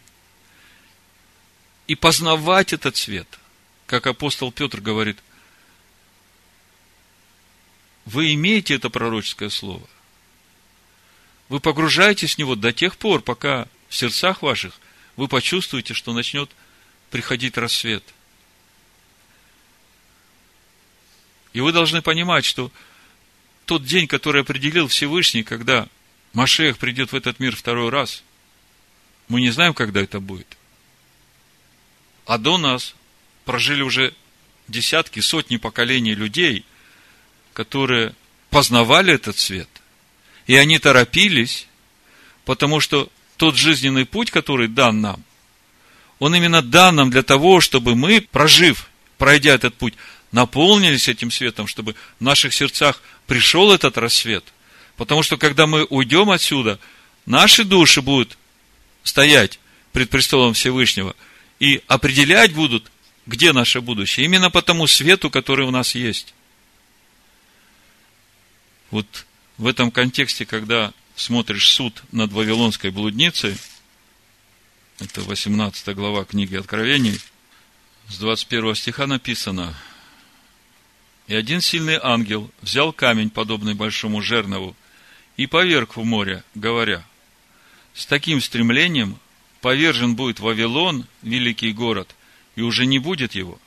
[1.87, 3.27] и познавать этот свет.
[3.85, 5.17] Как апостол Петр говорит–
[8.05, 9.87] вы имеете это пророческое слово.
[11.49, 14.79] Вы погружаетесь в него до тех пор, пока в сердцах ваших
[15.15, 16.49] вы почувствуете, что начнет
[17.11, 18.03] приходить рассвет.
[21.53, 22.71] И вы должны понимать, что
[23.65, 25.87] тот день, который определил Всевышний, когда
[26.33, 28.23] Машех придет в этот мир второй раз,
[29.27, 30.57] мы не знаем, когда это будет.
[32.25, 32.95] А до нас
[33.45, 34.13] прожили уже
[34.67, 36.65] десятки, сотни поколений людей–
[37.53, 38.13] которые
[38.49, 39.69] познавали этот свет,
[40.47, 41.67] и они торопились,
[42.45, 45.23] потому что тот жизненный путь, который дан нам,
[46.19, 48.87] он именно дан нам для того, чтобы мы, прожив,
[49.17, 49.93] пройдя этот путь,
[50.31, 54.43] наполнились этим светом, чтобы в наших сердцах пришел этот рассвет.
[54.97, 56.79] Потому что, когда мы уйдем отсюда,
[57.25, 58.37] наши души будут
[59.03, 59.59] стоять
[59.91, 61.15] пред престолом Всевышнего
[61.59, 62.91] и определять будут,
[63.25, 64.25] где наше будущее.
[64.25, 66.33] Именно по тому свету, который у нас есть.
[68.93, 69.25] Вот
[69.57, 73.57] в этом контексте, когда смотришь суд над Вавилонской блудницей,
[74.99, 77.19] это 18 глава книги Откровений,
[78.07, 79.73] с 21 стиха написано,
[81.25, 84.75] «И один сильный ангел взял камень, подобный большому жернову,
[85.37, 87.03] и поверг в море, говоря,
[87.95, 89.17] с таким стремлением
[89.61, 92.15] повержен будет Вавилон, великий город,
[92.55, 93.59] и уже не будет его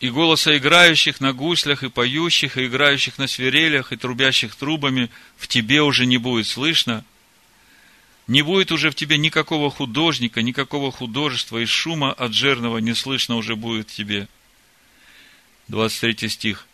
[0.00, 5.46] и голоса играющих на гуслях, и поющих, и играющих на свирелях, и трубящих трубами в
[5.46, 7.04] тебе уже не будет слышно.
[8.26, 13.36] Не будет уже в тебе никакого художника, никакого художества, и шума от жирного не слышно
[13.36, 14.26] уже будет в тебе.
[15.68, 16.66] 23 стих.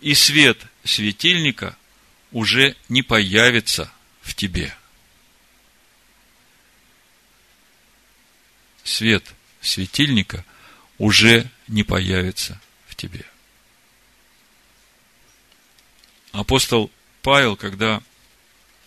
[0.00, 1.76] И свет светильника
[2.30, 4.72] уже не появится в тебе.
[8.84, 9.24] Свет
[9.60, 10.44] светильника
[10.98, 13.24] уже не появится в тебе.
[16.30, 16.90] Апостол
[17.22, 18.02] Павел, когда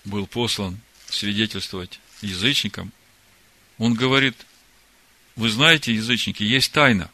[0.03, 0.79] был послан
[1.09, 2.91] свидетельствовать язычникам,
[3.77, 4.35] он говорит
[5.35, 7.11] вы знаете, язычники, есть тайна.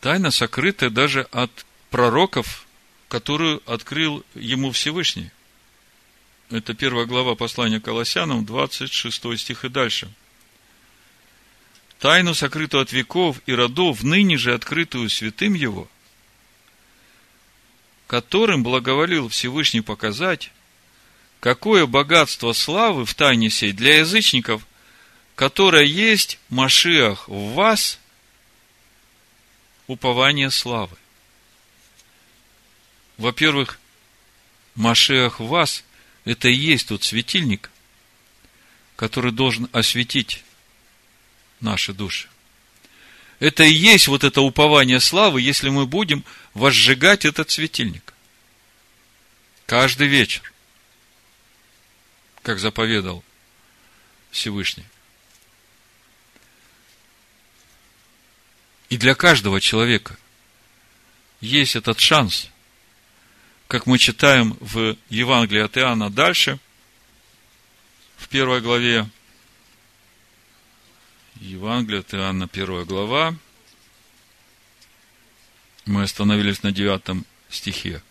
[0.00, 1.50] Тайна, сокрытая даже от
[1.90, 2.66] пророков,
[3.08, 5.30] которую открыл ему Всевышний.
[6.50, 10.12] Это первая глава послания Колоссянам, 26 стих и дальше.
[11.98, 15.88] Тайну, сокрытую от веков и родов, ныне же открытую святым его,
[18.06, 20.50] которым благоволил Всевышний показать,
[21.40, 24.66] какое богатство славы в тайне сей для язычников,
[25.34, 27.98] которое есть Машиах в вас,
[29.86, 30.96] упование славы.
[33.16, 33.78] Во-первых,
[34.74, 35.84] Машиах в вас–
[36.24, 37.70] это и есть тот светильник,
[38.96, 40.43] который должен осветить
[41.64, 42.28] наши души.
[43.40, 48.14] Это и есть вот это упование славы, если мы будем возжигать этот светильник.
[49.66, 50.52] Каждый вечер,
[52.42, 53.24] как заповедал
[54.30, 54.84] Всевышний.
[58.90, 60.16] И для каждого человека
[61.40, 62.48] есть этот шанс,
[63.66, 66.58] как мы читаем в Евангелии от Иоанна дальше,
[68.16, 69.08] в первой главе,
[71.40, 73.34] Евангелие от Иоанна, первая глава,
[75.84, 78.02] мы остановились на девятом стихе.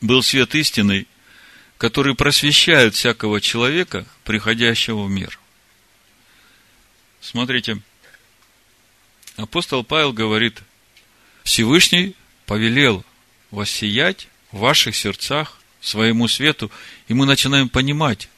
[0.00, 1.06] Был свет истинный,
[1.76, 5.38] который просвещает всякого человека, приходящего в мир.
[7.20, 7.80] Смотрите,
[9.36, 10.62] апостол Павел говорит,
[11.42, 12.14] Всевышний
[12.46, 13.04] повелел
[13.50, 16.70] воссиять в ваших сердцах своему свету,
[17.08, 18.28] и мы начинаем понимать,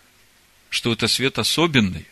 [0.70, 2.06] что это свет особенный,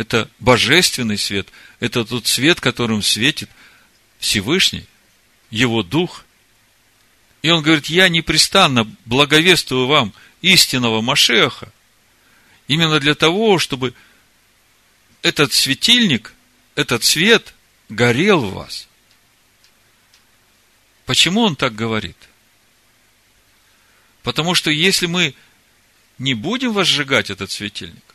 [0.00, 1.46] это божественный свет,
[1.78, 3.50] это тот свет, которым светит
[4.18, 4.86] Всевышний,
[5.50, 6.24] Его Дух.
[7.42, 11.70] И он говорит, я непрестанно благовествую вам истинного Машеха,
[12.66, 13.92] именно для того, чтобы
[15.20, 16.32] этот светильник,
[16.76, 17.52] этот свет
[17.90, 18.88] горел в вас.
[21.04, 22.16] Почему он так говорит?
[24.22, 25.34] Потому что если мы
[26.16, 28.09] не будем возжигать этот светильник,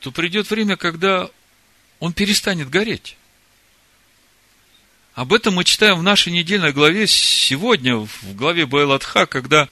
[0.00, 1.30] то придет время, когда
[2.00, 3.16] он перестанет гореть.
[5.14, 9.68] Об этом мы читаем в нашей недельной главе сегодня, в главе Байлатха, когда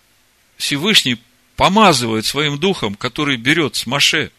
[0.56, 1.18] Всевышний
[1.56, 4.32] помазывает своим духом, который берет с Маше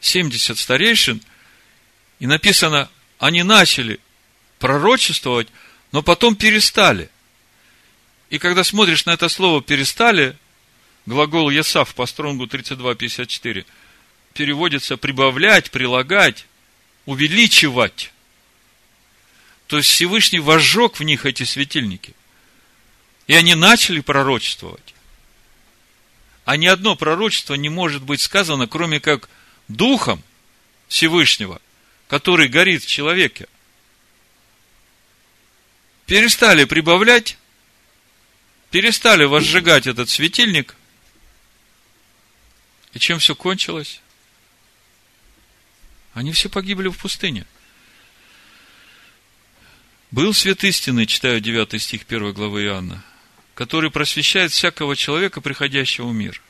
[0.00, 1.20] 70 старейшин,
[2.20, 2.88] и написано,
[3.18, 4.00] они начали
[4.58, 5.48] пророчествовать,
[5.92, 7.10] но потом перестали.
[8.30, 10.36] И когда смотришь на это слово «перестали»,
[11.06, 13.66] глагол «есав» по стронгу 32.54,
[14.34, 16.46] переводится «прибавлять», «прилагать»,
[17.06, 18.12] «увеличивать».
[19.66, 22.14] То есть Всевышний возжег в них эти светильники.
[23.26, 24.94] И они начали пророчествовать.
[26.44, 29.30] А ни одно пророчество не может быть сказано, кроме как
[29.68, 30.22] Духом
[30.88, 31.62] Всевышнего,
[32.06, 33.48] который горит в человеке.
[36.04, 37.38] Перестали прибавлять,
[38.70, 40.76] перестали возжигать этот светильник.
[42.92, 44.02] И чем все кончилось?
[46.14, 47.44] Они все погибли в пустыне.
[50.12, 53.04] Был свет истины, читаю 9 стих 1 главы Иоанна,
[53.54, 56.40] который просвещает всякого человека, приходящего в мир.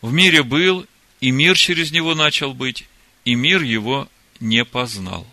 [0.00, 0.84] В мире был,
[1.20, 2.88] и мир через него начал быть,
[3.24, 4.08] и мир его
[4.40, 5.24] не познал.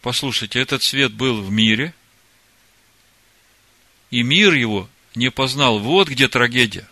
[0.00, 1.92] Послушайте, этот свет был в мире,
[4.10, 5.78] и мир его не познал.
[5.78, 6.88] Вот где трагедия.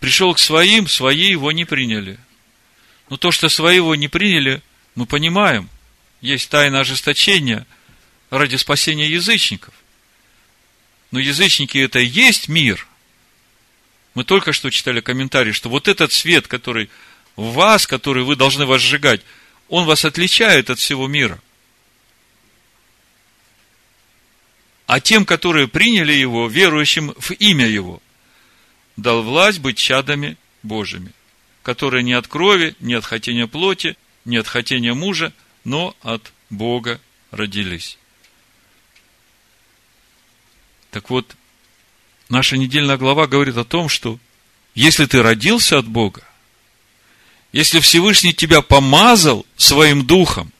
[0.00, 2.18] Пришел к своим, свои его не приняли.
[3.08, 4.62] Но то, что свои его не приняли,
[4.94, 5.68] мы понимаем.
[6.20, 7.66] Есть тайна ожесточения
[8.30, 9.74] ради спасения язычников.
[11.10, 12.86] Но язычники это и есть мир.
[14.14, 16.90] Мы только что читали комментарий, что вот этот свет, который
[17.36, 19.20] в вас, который вы должны возжигать,
[19.68, 21.40] он вас отличает от всего мира.
[24.86, 28.00] а тем, которые приняли его, верующим в имя его,
[28.96, 31.12] дал власть быть чадами Божьими,
[31.62, 35.32] которые не от крови, не от хотения плоти, не от хотения мужа,
[35.64, 37.98] но от Бога родились.
[40.90, 41.36] Так вот,
[42.28, 44.18] наша недельная глава говорит о том, что
[44.74, 46.22] если ты родился от Бога,
[47.52, 50.52] если Всевышний тебя помазал своим духом,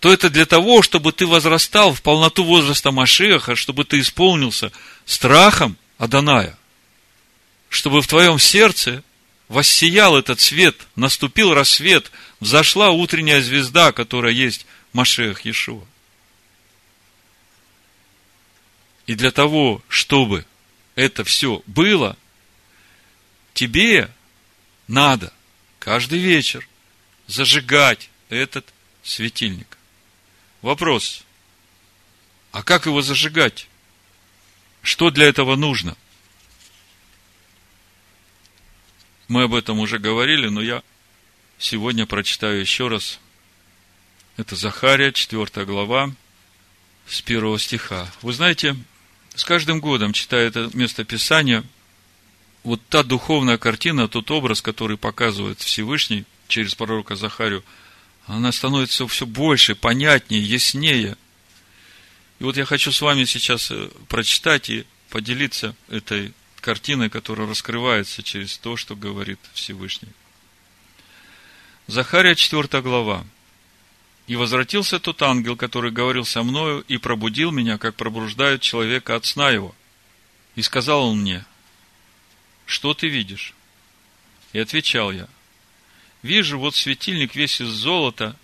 [0.00, 4.70] то это для того, чтобы ты возрастал в полноту возраста Машеха, чтобы ты исполнился
[5.06, 6.58] страхом Аданая,
[7.76, 9.04] чтобы в твоем сердце
[9.48, 12.10] воссиял этот свет, наступил рассвет,
[12.40, 14.64] взошла утренняя звезда, которая есть
[14.94, 15.84] Машех Иешуа.
[19.06, 20.46] И для того, чтобы
[20.94, 22.16] это все было,
[23.52, 24.10] тебе
[24.88, 25.30] надо
[25.78, 26.66] каждый вечер
[27.26, 28.64] зажигать этот
[29.02, 29.76] светильник.
[30.62, 31.24] Вопрос.
[32.52, 33.68] А как его зажигать?
[34.80, 35.94] Что для этого нужно?
[39.28, 40.82] Мы об этом уже говорили, но я
[41.58, 43.18] сегодня прочитаю еще раз.
[44.36, 46.12] Это Захария, 4 глава,
[47.08, 48.10] с 1 стиха.
[48.22, 48.76] Вы знаете,
[49.34, 51.64] с каждым годом, читая это место Писания,
[52.62, 57.64] вот та духовная картина, тот образ, который показывает Всевышний через пророка Захарию,
[58.26, 61.16] она становится все больше, понятнее, яснее.
[62.38, 66.32] И вот я хочу с вами сейчас э, прочитать и поделиться этой
[66.66, 70.08] картиной, которая раскрывается через то, что говорит Всевышний.
[71.86, 73.24] Захария 4 глава.
[74.26, 79.24] И возвратился тот ангел, который говорил со мною, и пробудил меня, как пробуждают человека от
[79.26, 79.76] сна его.
[80.56, 81.44] И сказал он мне,
[82.64, 83.54] что ты видишь?
[84.52, 85.28] И отвечал я,
[86.22, 88.36] вижу вот светильник весь из золота,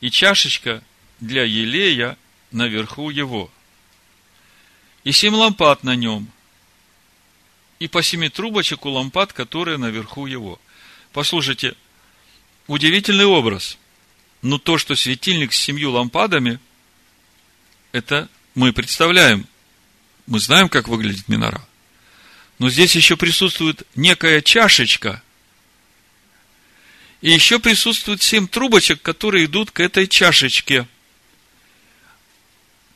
[0.00, 0.82] и чашечка
[1.20, 2.16] для елея
[2.50, 3.50] наверху его.
[5.04, 6.32] И семь лампад на нем,
[7.82, 10.60] и по семи трубочек у лампад, которые наверху его.
[11.12, 11.74] Послушайте,
[12.66, 13.78] удивительный образ–
[14.42, 16.58] но то, что светильник с семью лампадами,
[17.92, 19.46] это мы представляем.
[20.26, 21.66] Мы знаем, как выглядит минора.
[22.58, 25.22] Но здесь еще присутствует некая чашечка.
[27.20, 30.88] И еще присутствует семь трубочек, которые идут к этой чашечке.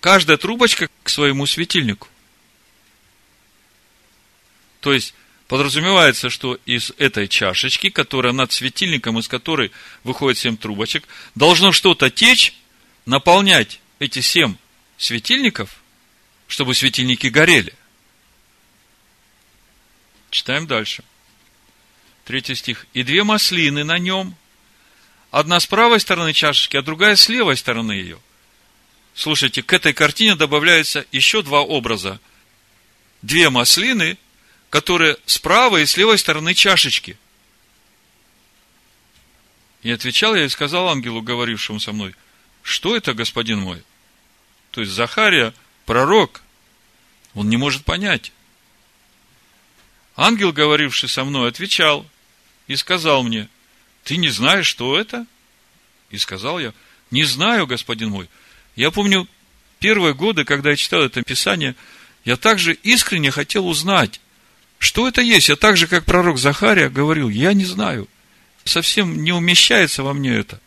[0.00, 2.08] Каждая трубочка к своему светильнику.
[4.86, 5.14] То есть,
[5.48, 9.70] Подразумевается, что из этой чашечки, которая над светильником, из которой
[10.02, 11.04] выходит семь трубочек,
[11.36, 12.52] должно что-то течь,
[13.04, 14.56] наполнять эти семь
[14.96, 15.70] светильников,
[16.48, 17.74] чтобы светильники горели.
[20.30, 21.04] Читаем дальше.
[22.24, 22.86] Третий стих.
[22.92, 24.34] И две маслины на нем,
[25.30, 28.18] одна с правой стороны чашечки, а другая с левой стороны ее.
[29.14, 32.20] Слушайте, к этой картине добавляются еще два образа.
[33.22, 34.18] Две маслины
[34.70, 37.16] которые с правой и с левой стороны чашечки.
[39.82, 42.14] И отвечал я и сказал ангелу, говорившему со мной,
[42.62, 43.82] что это, господин мой?
[44.72, 45.54] То есть Захария,
[45.84, 46.42] пророк,
[47.34, 48.32] он не может понять.
[50.16, 52.06] Ангел, говоривший со мной, отвечал
[52.66, 53.48] и сказал мне,
[54.02, 55.26] ты не знаешь, что это?
[56.10, 56.72] И сказал я,
[57.10, 58.28] не знаю, господин мой.
[58.74, 59.28] Я помню
[59.78, 61.76] первые годы, когда я читал это Писание,
[62.24, 64.20] я также искренне хотел узнать,
[64.78, 65.48] что это есть?
[65.48, 68.08] Я так же, как пророк Захария, говорил, я не знаю.
[68.64, 70.60] Совсем не умещается во мне это.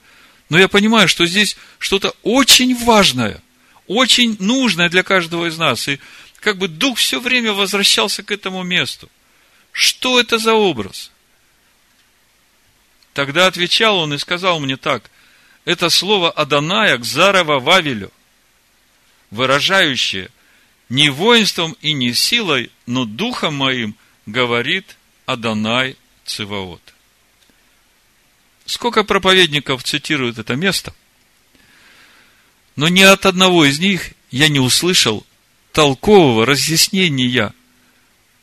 [0.50, 3.42] Но я понимаю, что здесь что-то очень важное,
[3.88, 5.88] очень нужное для каждого из нас.
[5.88, 6.00] И
[6.40, 9.10] как бы дух все время возвращался к этому месту.
[9.72, 11.12] Что это за образ?
[13.14, 15.12] Тогда отвечал он и сказал мне так.
[15.66, 18.12] Это слово Аданая к Зарова Вавилю,
[19.30, 20.30] выражающее
[20.88, 23.96] не воинством и не силой, но духом моим
[24.32, 26.82] говорит Адонай Циваот.
[28.66, 30.94] Сколько проповедников цитируют это место,
[32.76, 35.26] но ни от одного из них я не услышал
[35.72, 37.54] толкового разъяснения,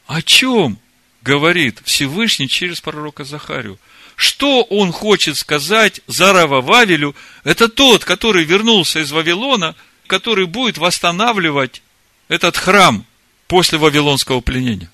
[0.06, 0.78] о чем
[1.22, 3.78] говорит Всевышний через пророка Захарию.
[4.14, 7.14] Что он хочет сказать Зарава Вавилю?
[7.44, 9.74] Это тот, который вернулся из Вавилона,
[10.06, 11.82] который будет восстанавливать
[12.28, 13.04] этот храм
[13.46, 14.90] после Вавилонского пленения.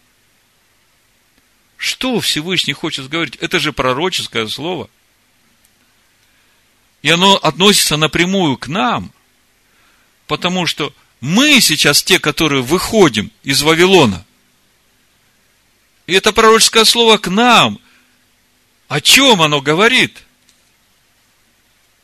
[1.83, 3.35] Что Всевышний хочет говорить?
[3.41, 4.89] Это же пророческое слово.
[7.03, 9.11] И оно относится напрямую к нам,
[10.29, 14.25] потому что мы сейчас те, которые выходим из Вавилона.
[16.07, 17.81] И это пророческое слово к нам.
[18.87, 20.23] О чем оно говорит?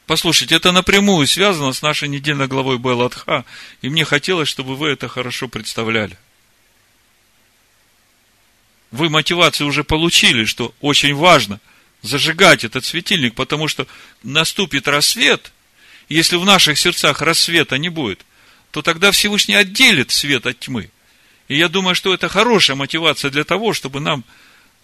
[0.07, 3.45] Послушайте, это напрямую связано с нашей недельной главой Белатха,
[3.81, 6.19] и мне хотелось, чтобы вы это хорошо представляли
[8.91, 11.61] вы мотивацию уже получили, что очень важно
[12.03, 13.87] зажигать этот светильник, потому что
[14.23, 15.53] наступит рассвет,
[16.09, 18.25] если в наших сердцах рассвета не будет,
[18.71, 20.91] то тогда Всевышний отделит свет от тьмы.
[21.49, 24.25] И я думаю, что это хорошая мотивация для того, чтобы нам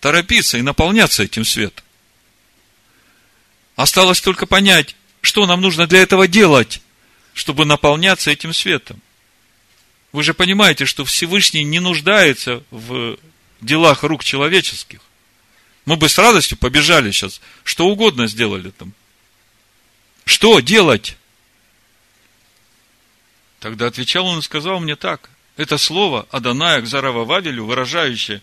[0.01, 1.85] торопиться и наполняться этим светом.
[3.77, 6.81] Осталось только понять, что нам нужно для этого делать,
[7.33, 9.01] чтобы наполняться этим светом.
[10.13, 13.19] Вы же понимаете, что Всевышний не нуждается в
[13.65, 15.01] делах рук человеческих.
[15.85, 18.93] Мы бы с радостью побежали сейчас, что угодно сделали там.
[20.25, 21.17] Что делать?
[23.61, 25.31] Тогда отвечал он и сказал мне так.
[25.57, 28.43] Это слово Аданая к Зарава Вавелю, выражающее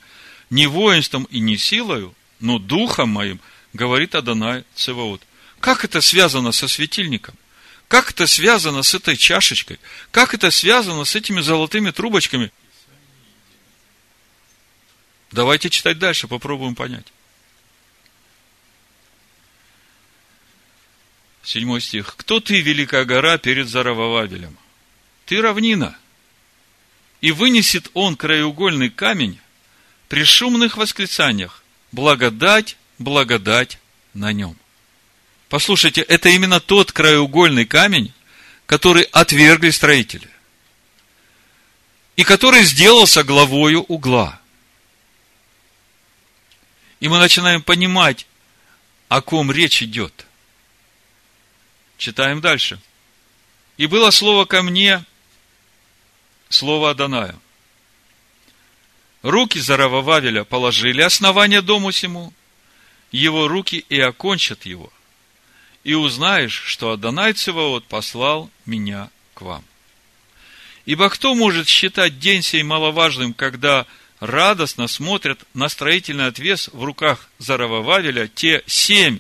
[0.50, 3.40] не воинством и не силою, но духом моим,
[3.74, 5.22] говорит Адонай Цеваот.
[5.60, 7.36] Как это связано со светильником?
[7.88, 9.80] Как это связано с этой чашечкой?
[10.12, 12.52] Как это связано с этими золотыми трубочками?
[15.32, 17.06] Давайте читать дальше, попробуем понять.
[21.44, 22.16] Седьмой стих.
[22.18, 24.58] Кто ты, великая гора, перед Заравававелем?
[25.26, 25.98] Ты равнина.
[27.22, 29.40] И вынесет он краеугольный камень
[30.08, 31.64] при шумных восклицаниях.
[31.92, 33.80] Благодать, благодать
[34.14, 34.58] на нем.
[35.50, 38.14] Послушайте, это именно тот краеугольный камень,
[38.66, 40.30] который отвергли строители.
[42.16, 44.41] И который сделался главою угла.
[47.02, 48.26] И мы начинаем понимать,
[49.10, 50.26] о ком речь идет–
[52.02, 52.80] Читаем дальше.
[53.78, 55.06] И было слово ко мне,
[56.50, 57.36] слово Адоная.
[59.22, 62.34] Руки Заравававеля положили основание дому сему,
[63.12, 64.92] его руки и окончат его.
[65.84, 69.64] И узнаешь, что Адонай Цеваот послал меня к вам.
[70.88, 73.86] Ибо кто может считать день сей маловажным, когда
[74.22, 79.20] радостно смотрят на строительный отвес в руках Заравававеля те семь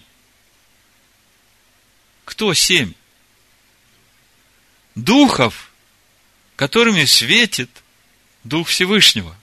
[2.32, 2.94] кто семь?
[4.96, 5.72] Духов,
[6.56, 7.70] которыми светит
[8.44, 9.36] Дух Всевышнего.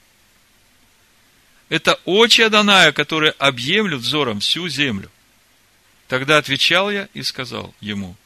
[1.68, 5.10] Это очи Аданая, которые объемлют взором всю землю.
[6.08, 8.16] Тогда отвечал я и сказал ему,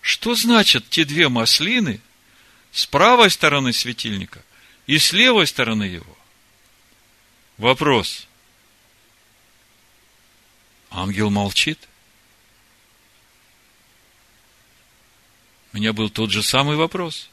[0.00, 2.00] что значат те две маслины
[2.72, 4.42] с правой стороны светильника
[4.86, 6.17] и с левой стороны его?
[7.58, 8.26] Вопрос.
[10.90, 11.78] Ангел молчит.
[15.72, 17.28] У меня был тот же самый вопрос.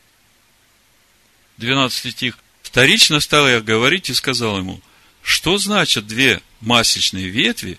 [1.57, 2.39] 12 стих.
[2.63, 4.81] Вторично стал я говорить и сказал ему,
[5.21, 7.77] что значат две масличные ветви,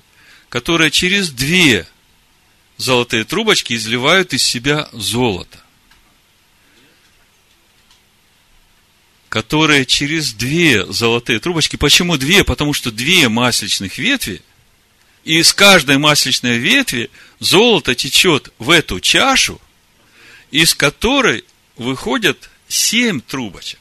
[0.48, 1.86] которые через две
[2.76, 5.65] золотые трубочки изливают из себя золото.
[9.36, 11.76] Которые через две золотые трубочки.
[11.76, 12.42] Почему две?
[12.42, 14.40] Потому что две масличных ветви,
[15.24, 19.60] и из каждой масличной ветви золото течет в эту чашу,
[20.50, 21.44] из которой
[21.76, 23.80] выходят семь трубочек.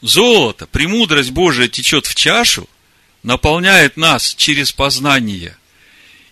[0.00, 2.66] Золото, премудрость Божия течет в чашу,
[3.22, 5.58] наполняет нас через познание.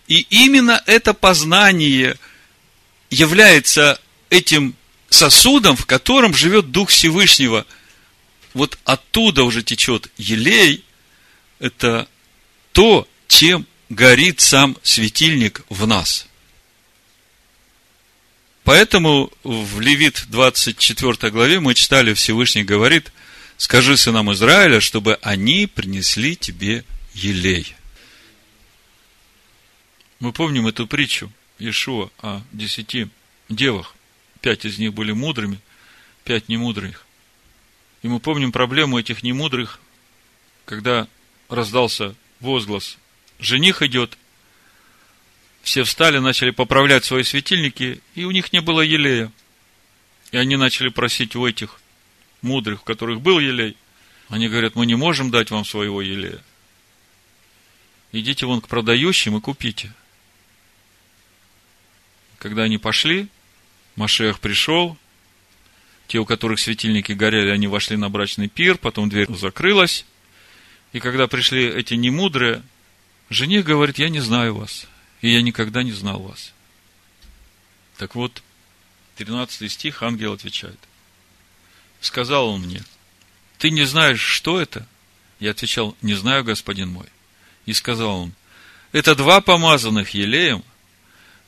[0.07, 2.17] И именно это познание
[3.11, 4.73] является этим
[5.09, 7.65] сосудом, в котором живет Дух Всевышнего.
[8.53, 10.83] Вот оттуда уже течет елей.
[11.59, 12.07] Это
[12.71, 16.27] то, чем горит сам светильник в нас–
[18.65, 23.11] Поэтому в Левит 24 главе мы читали, Всевышний говорит,
[23.57, 26.83] скажи сынам Израиля, чтобы они принесли тебе
[27.13, 27.75] елей.
[30.19, 33.07] Мы помним эту притчу Иешуа о десяти
[33.49, 33.94] девах.
[34.45, 35.59] Пять из них были мудрыми,
[36.23, 37.03] пять немудрых.
[38.03, 39.79] И мы помним проблему этих немудрых,
[40.65, 41.07] когда
[41.49, 42.99] раздался возглас
[43.39, 44.19] «Жених идет,
[45.63, 49.31] все встали, начали поправлять свои светильники, и у них не было елея.
[50.31, 51.81] И они начали просить у этих
[52.43, 53.75] мудрых, у которых был елей.
[54.29, 56.43] Они говорят, мы не можем дать вам своего елея.
[58.11, 59.91] Идите вон к продающим и купите.
[62.37, 63.27] Когда они пошли,
[63.95, 64.97] Машех пришел,
[66.07, 70.05] те, у которых светильники горели, они вошли на брачный пир, потом дверь закрылась.
[70.93, 72.61] И когда пришли эти немудрые,
[73.29, 74.87] жених говорит, я не знаю вас
[75.25, 76.53] и я никогда не знал вас.
[77.97, 78.43] Так вот,
[79.15, 80.79] 13 стих ангел отвечает.
[81.99, 82.83] Сказал он мне,
[83.57, 84.85] ты не знаешь, что это?
[85.39, 87.07] Я отвечал, не знаю, господин мой.
[87.65, 88.33] И сказал он,
[88.91, 90.63] это два помазанных елеем,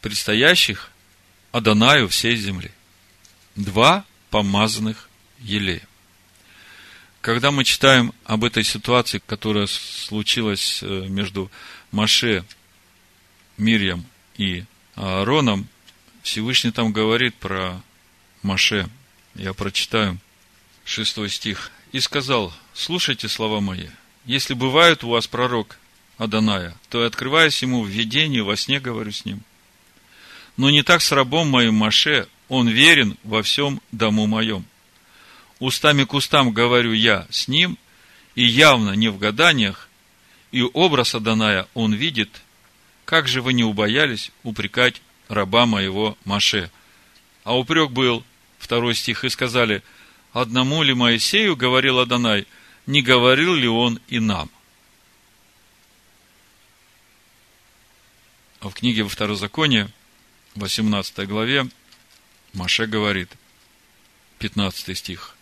[0.01, 0.89] предстоящих
[1.51, 2.71] Адонаю всей земли.
[3.55, 5.87] Два помазанных елеем.
[7.21, 11.51] Когда мы читаем об этой ситуации, которая случилась э, между
[11.91, 12.45] Маше
[13.57, 14.05] Мирьям
[14.37, 15.67] и Аароном,
[16.21, 17.81] Всевышний там говорит про
[18.43, 18.89] Маше.
[19.35, 20.19] Я прочитаю
[20.85, 21.71] шестой стих.
[21.91, 23.87] «И сказал, слушайте слова мои,
[24.25, 25.77] если бывает у вас пророк
[26.17, 29.41] Аданая, то, открываясь ему в видении, во сне говорю с ним.
[30.57, 34.65] Но не так с рабом моим Маше, он верен во всем дому моем.
[35.59, 37.77] Устами к устам говорю я с ним,
[38.35, 39.89] и явно не в гаданиях,
[40.51, 42.29] и образ Аданая он видит,
[43.05, 46.71] как же вы не убоялись упрекать раба моего Маше?
[47.43, 48.23] А упрек был,
[48.59, 49.83] второй стих, и сказали,
[50.33, 52.45] одному ли Моисею говорил Адонай,
[52.85, 54.49] не говорил ли он и нам?
[58.61, 59.89] в книге во Второзаконие,
[60.57, 61.69] 18 главе,
[62.53, 63.31] Маше говорит,
[64.39, 65.35] 15 стих,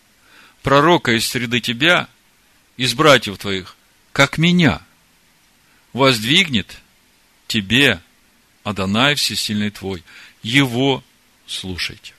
[0.62, 2.08] «Пророка из среды тебя,
[2.78, 3.76] из братьев твоих,
[4.12, 4.82] как меня,
[5.94, 6.80] воздвигнет
[7.48, 8.02] тебе
[8.64, 10.04] Адонай Всесильный твой,
[10.42, 11.04] его
[11.46, 12.14] слушайте».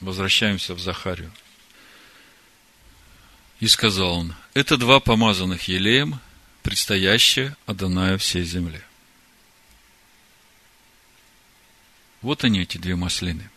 [0.00, 1.32] Возвращаемся в Захарию.
[3.60, 6.18] И сказал он, это два помазанных елеем,
[6.64, 8.82] предстоящие Адонаю всей земле.
[12.22, 13.50] Вот они, эти две маслины.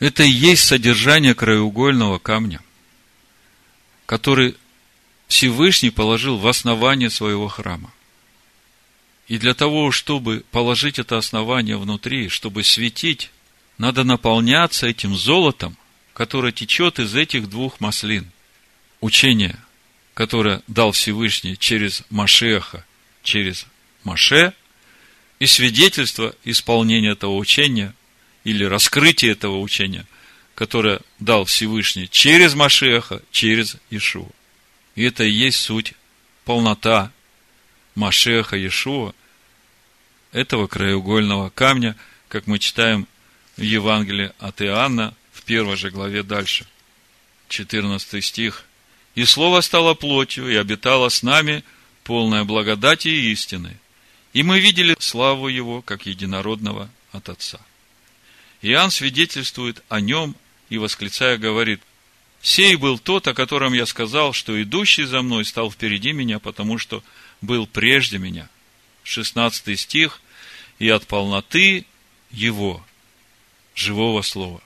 [0.00, 2.60] Это и есть содержание краеугольного камня,
[4.04, 4.56] который
[5.28, 7.92] Всевышний положил в основание своего храма.
[9.28, 13.30] И для того, чтобы положить это основание внутри, чтобы светить,
[13.78, 15.76] надо наполняться этим золотом,
[16.12, 18.30] которое течет из этих двух маслин.
[19.00, 19.58] Учение,
[20.14, 22.84] которое дал Всевышний через Машеха,
[23.22, 23.66] через
[24.02, 24.52] Маше–
[25.38, 27.94] и свидетельство исполнения этого учения
[28.44, 30.06] или раскрытия этого учения,
[30.54, 34.28] которое дал Всевышний через Машеха, через Ишуа.
[34.94, 35.94] И это и есть суть,
[36.44, 37.12] полнота
[37.94, 39.12] Машеха Ишуа,
[40.32, 41.96] этого краеугольного камня,
[42.28, 43.06] как мы читаем
[43.56, 46.66] в Евангелии от Иоанна в первой же главе дальше.
[47.48, 48.64] 14 стих.
[49.14, 51.64] «И Слово стало плотью и обитало с нами,
[52.04, 53.78] полное благодати и истины,
[54.36, 57.58] и мы видели славу Его, как единородного от Отца.
[58.60, 60.36] Иоанн свидетельствует о нем
[60.68, 61.80] и, восклицая, говорит,
[62.42, 66.76] «Сей был тот, о котором я сказал, что идущий за мной стал впереди меня, потому
[66.76, 67.02] что
[67.40, 68.50] был прежде меня».
[69.04, 70.20] 16 стих,
[70.78, 71.86] «И от полноты
[72.30, 72.84] Его,
[73.74, 74.60] живого слова».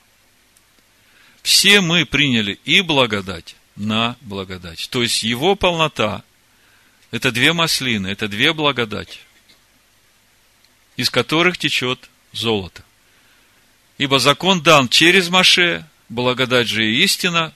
[1.43, 4.89] Все мы приняли и благодать на благодать.
[4.91, 6.25] То есть, Его полнота–
[7.11, 9.19] это две маслины, это две благодати
[11.01, 12.83] из которых течет золото.
[13.97, 17.55] Ибо закон дан через Маше, благодать же и истина,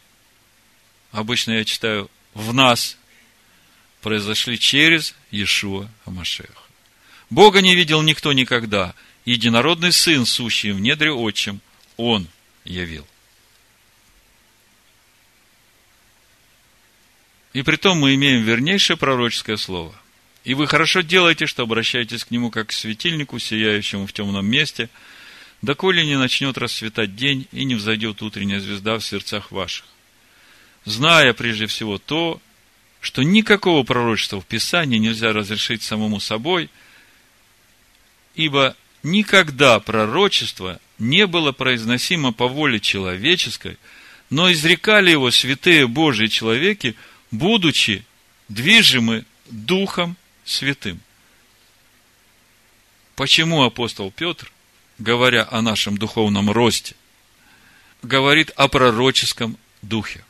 [1.12, 2.98] обычно я читаю, в нас,
[4.02, 6.70] произошли через Иешуа Амашех.
[7.30, 11.62] Бога не видел никто никогда, единородный Сын, сущий в недре отчим,
[11.98, 12.28] Он
[12.64, 13.08] явил.
[17.54, 19.94] И при том мы имеем вернейшее пророческое слово.
[20.46, 24.90] И вы хорошо делаете, что обращаетесь к нему как к светильнику, сияющему в темном месте,
[25.64, 29.86] доколе не начнет расцветать день и не взойдет утренняя звезда в сердцах ваших.
[30.86, 32.40] Зная прежде всего то,
[33.02, 36.70] что никакого пророчества в Писании нельзя разрешить самому собой,
[38.36, 43.80] ибо никогда пророчество не было произносимо по воле человеческой,
[44.30, 46.96] но изрекали его святые Божьи человеки,
[47.32, 48.06] будучи
[48.48, 51.02] движимы Духом святым.
[53.16, 54.52] Почему апостол Петр,
[55.00, 56.96] говоря о нашем духовном росте,
[58.04, 60.24] говорит о пророческом духе?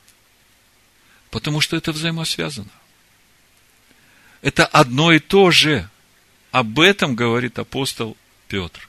[1.30, 2.70] Потому что это взаимосвязано.
[4.41, 5.89] Это одно и то же.
[6.51, 8.16] Об этом говорит апостол
[8.47, 8.88] Петр.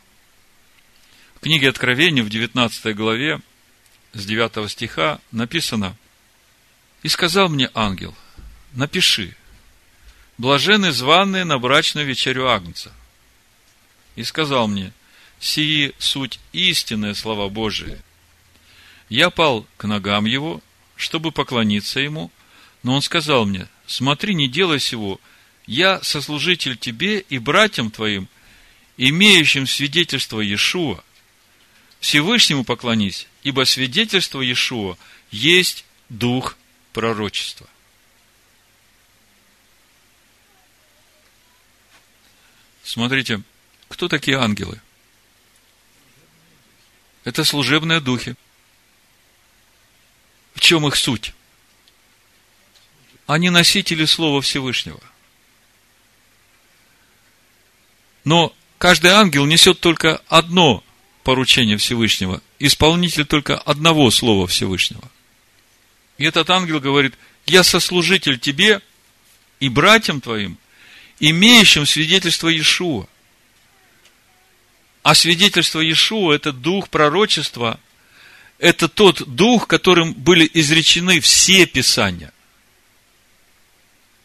[1.35, 3.41] В книге Откровения в 19 главе
[4.13, 5.97] с 9 стиха написано
[7.03, 8.15] «И сказал мне ангел,
[8.73, 9.37] напиши,
[10.39, 12.93] блажены званные на брачную вечерю Агнца.
[14.17, 14.93] И сказал мне,
[15.41, 18.01] сии суть истинные слова Божии.
[19.09, 20.61] Я пал к ногам его,
[20.97, 22.31] чтобы поклониться ему,
[22.83, 25.21] но он сказал мне, смотри, не делай сего,
[25.67, 28.29] я сослужитель тебе и братьям твоим,
[28.97, 31.03] имеющим свидетельство Иешуа.
[32.01, 34.97] Всевышнему поклонись, ибо свидетельство Иешуа
[35.31, 36.57] есть дух
[36.93, 37.69] пророчества.
[42.87, 43.43] Смотрите,
[43.89, 44.81] кто такие ангелы?
[47.25, 48.37] Это служебные духи.
[50.55, 51.35] В чем их суть?
[53.27, 55.01] Они носители Слова Всевышнего.
[58.23, 60.85] Но каждый ангел несет только одно
[61.25, 65.11] поручение Всевышнего, исполнитель только одного Слова Всевышнего.
[66.19, 67.15] И этот ангел говорит,
[67.47, 68.81] я сослужитель тебе
[69.59, 70.57] и братьям твоим,
[71.21, 73.07] имеющим свидетельство Иешуа.
[75.03, 77.81] А свидетельство Иешуа– это дух пророчества,
[78.59, 82.33] это тот дух, которым были изречены все Писания.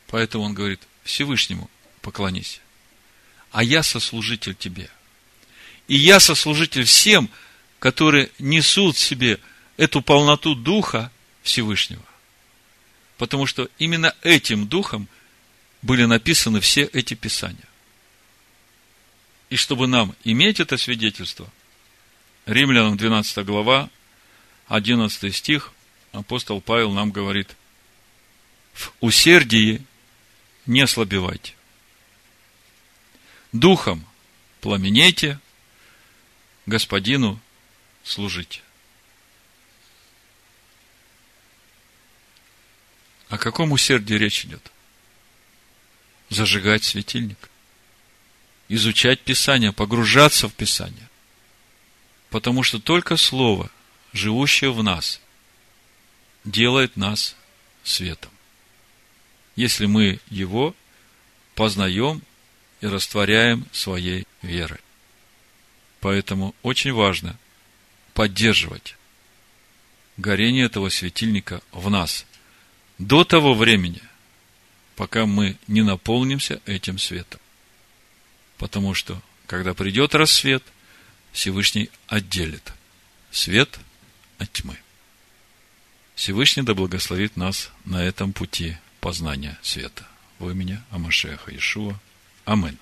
[0.08, 1.70] Поэтому он говорит, Всевышнему
[2.02, 2.62] поклонись.
[3.52, 4.90] А я сослужитель тебе.
[5.88, 7.30] И я сослужитель всем,
[7.80, 9.40] которые несут в себе
[9.78, 11.12] эту полноту Духа
[11.44, 12.04] Всевышнего.
[13.18, 15.08] Потому что именно этим Духом–
[15.82, 17.68] были написаны все эти писания.
[19.50, 21.52] И чтобы нам иметь это свидетельство,
[22.46, 23.90] Римлянам 12 глава,
[24.68, 25.74] 11 стих,
[26.12, 27.56] апостол Павел нам говорит,
[28.74, 29.82] в усердии
[30.66, 31.54] не ослабевайте.
[33.52, 34.06] Духом
[34.62, 35.40] пламенейте,
[36.66, 37.40] Господину
[38.04, 38.62] служите.
[43.28, 44.72] О каком усердии речь идет?
[46.32, 47.50] Зажигать светильник.
[48.70, 51.10] Изучать Писание, погружаться в Писание.
[52.30, 53.70] Потому что только Слово,
[54.14, 55.20] живущее в нас,
[56.46, 57.36] делает нас
[57.84, 58.32] светом.
[59.58, 60.74] Если мы его
[61.54, 62.22] познаем
[62.80, 64.80] и растворяем своей верой.
[66.00, 67.38] Поэтому очень важно
[68.14, 68.96] поддерживать
[70.16, 72.26] горение этого светильника в нас
[73.00, 74.02] до того времени,
[75.02, 77.40] пока мы не наполнимся этим светом.
[78.60, 80.64] Потому что, когда придет рассвет,
[81.32, 82.72] Всевышний отделит
[83.32, 83.80] свет
[84.38, 84.78] от тьмы.
[86.14, 90.08] Всевышний да благословит нас на этом пути познания света.
[90.38, 92.00] В имени Амашеха Ишуа.
[92.46, 92.78] Аминь.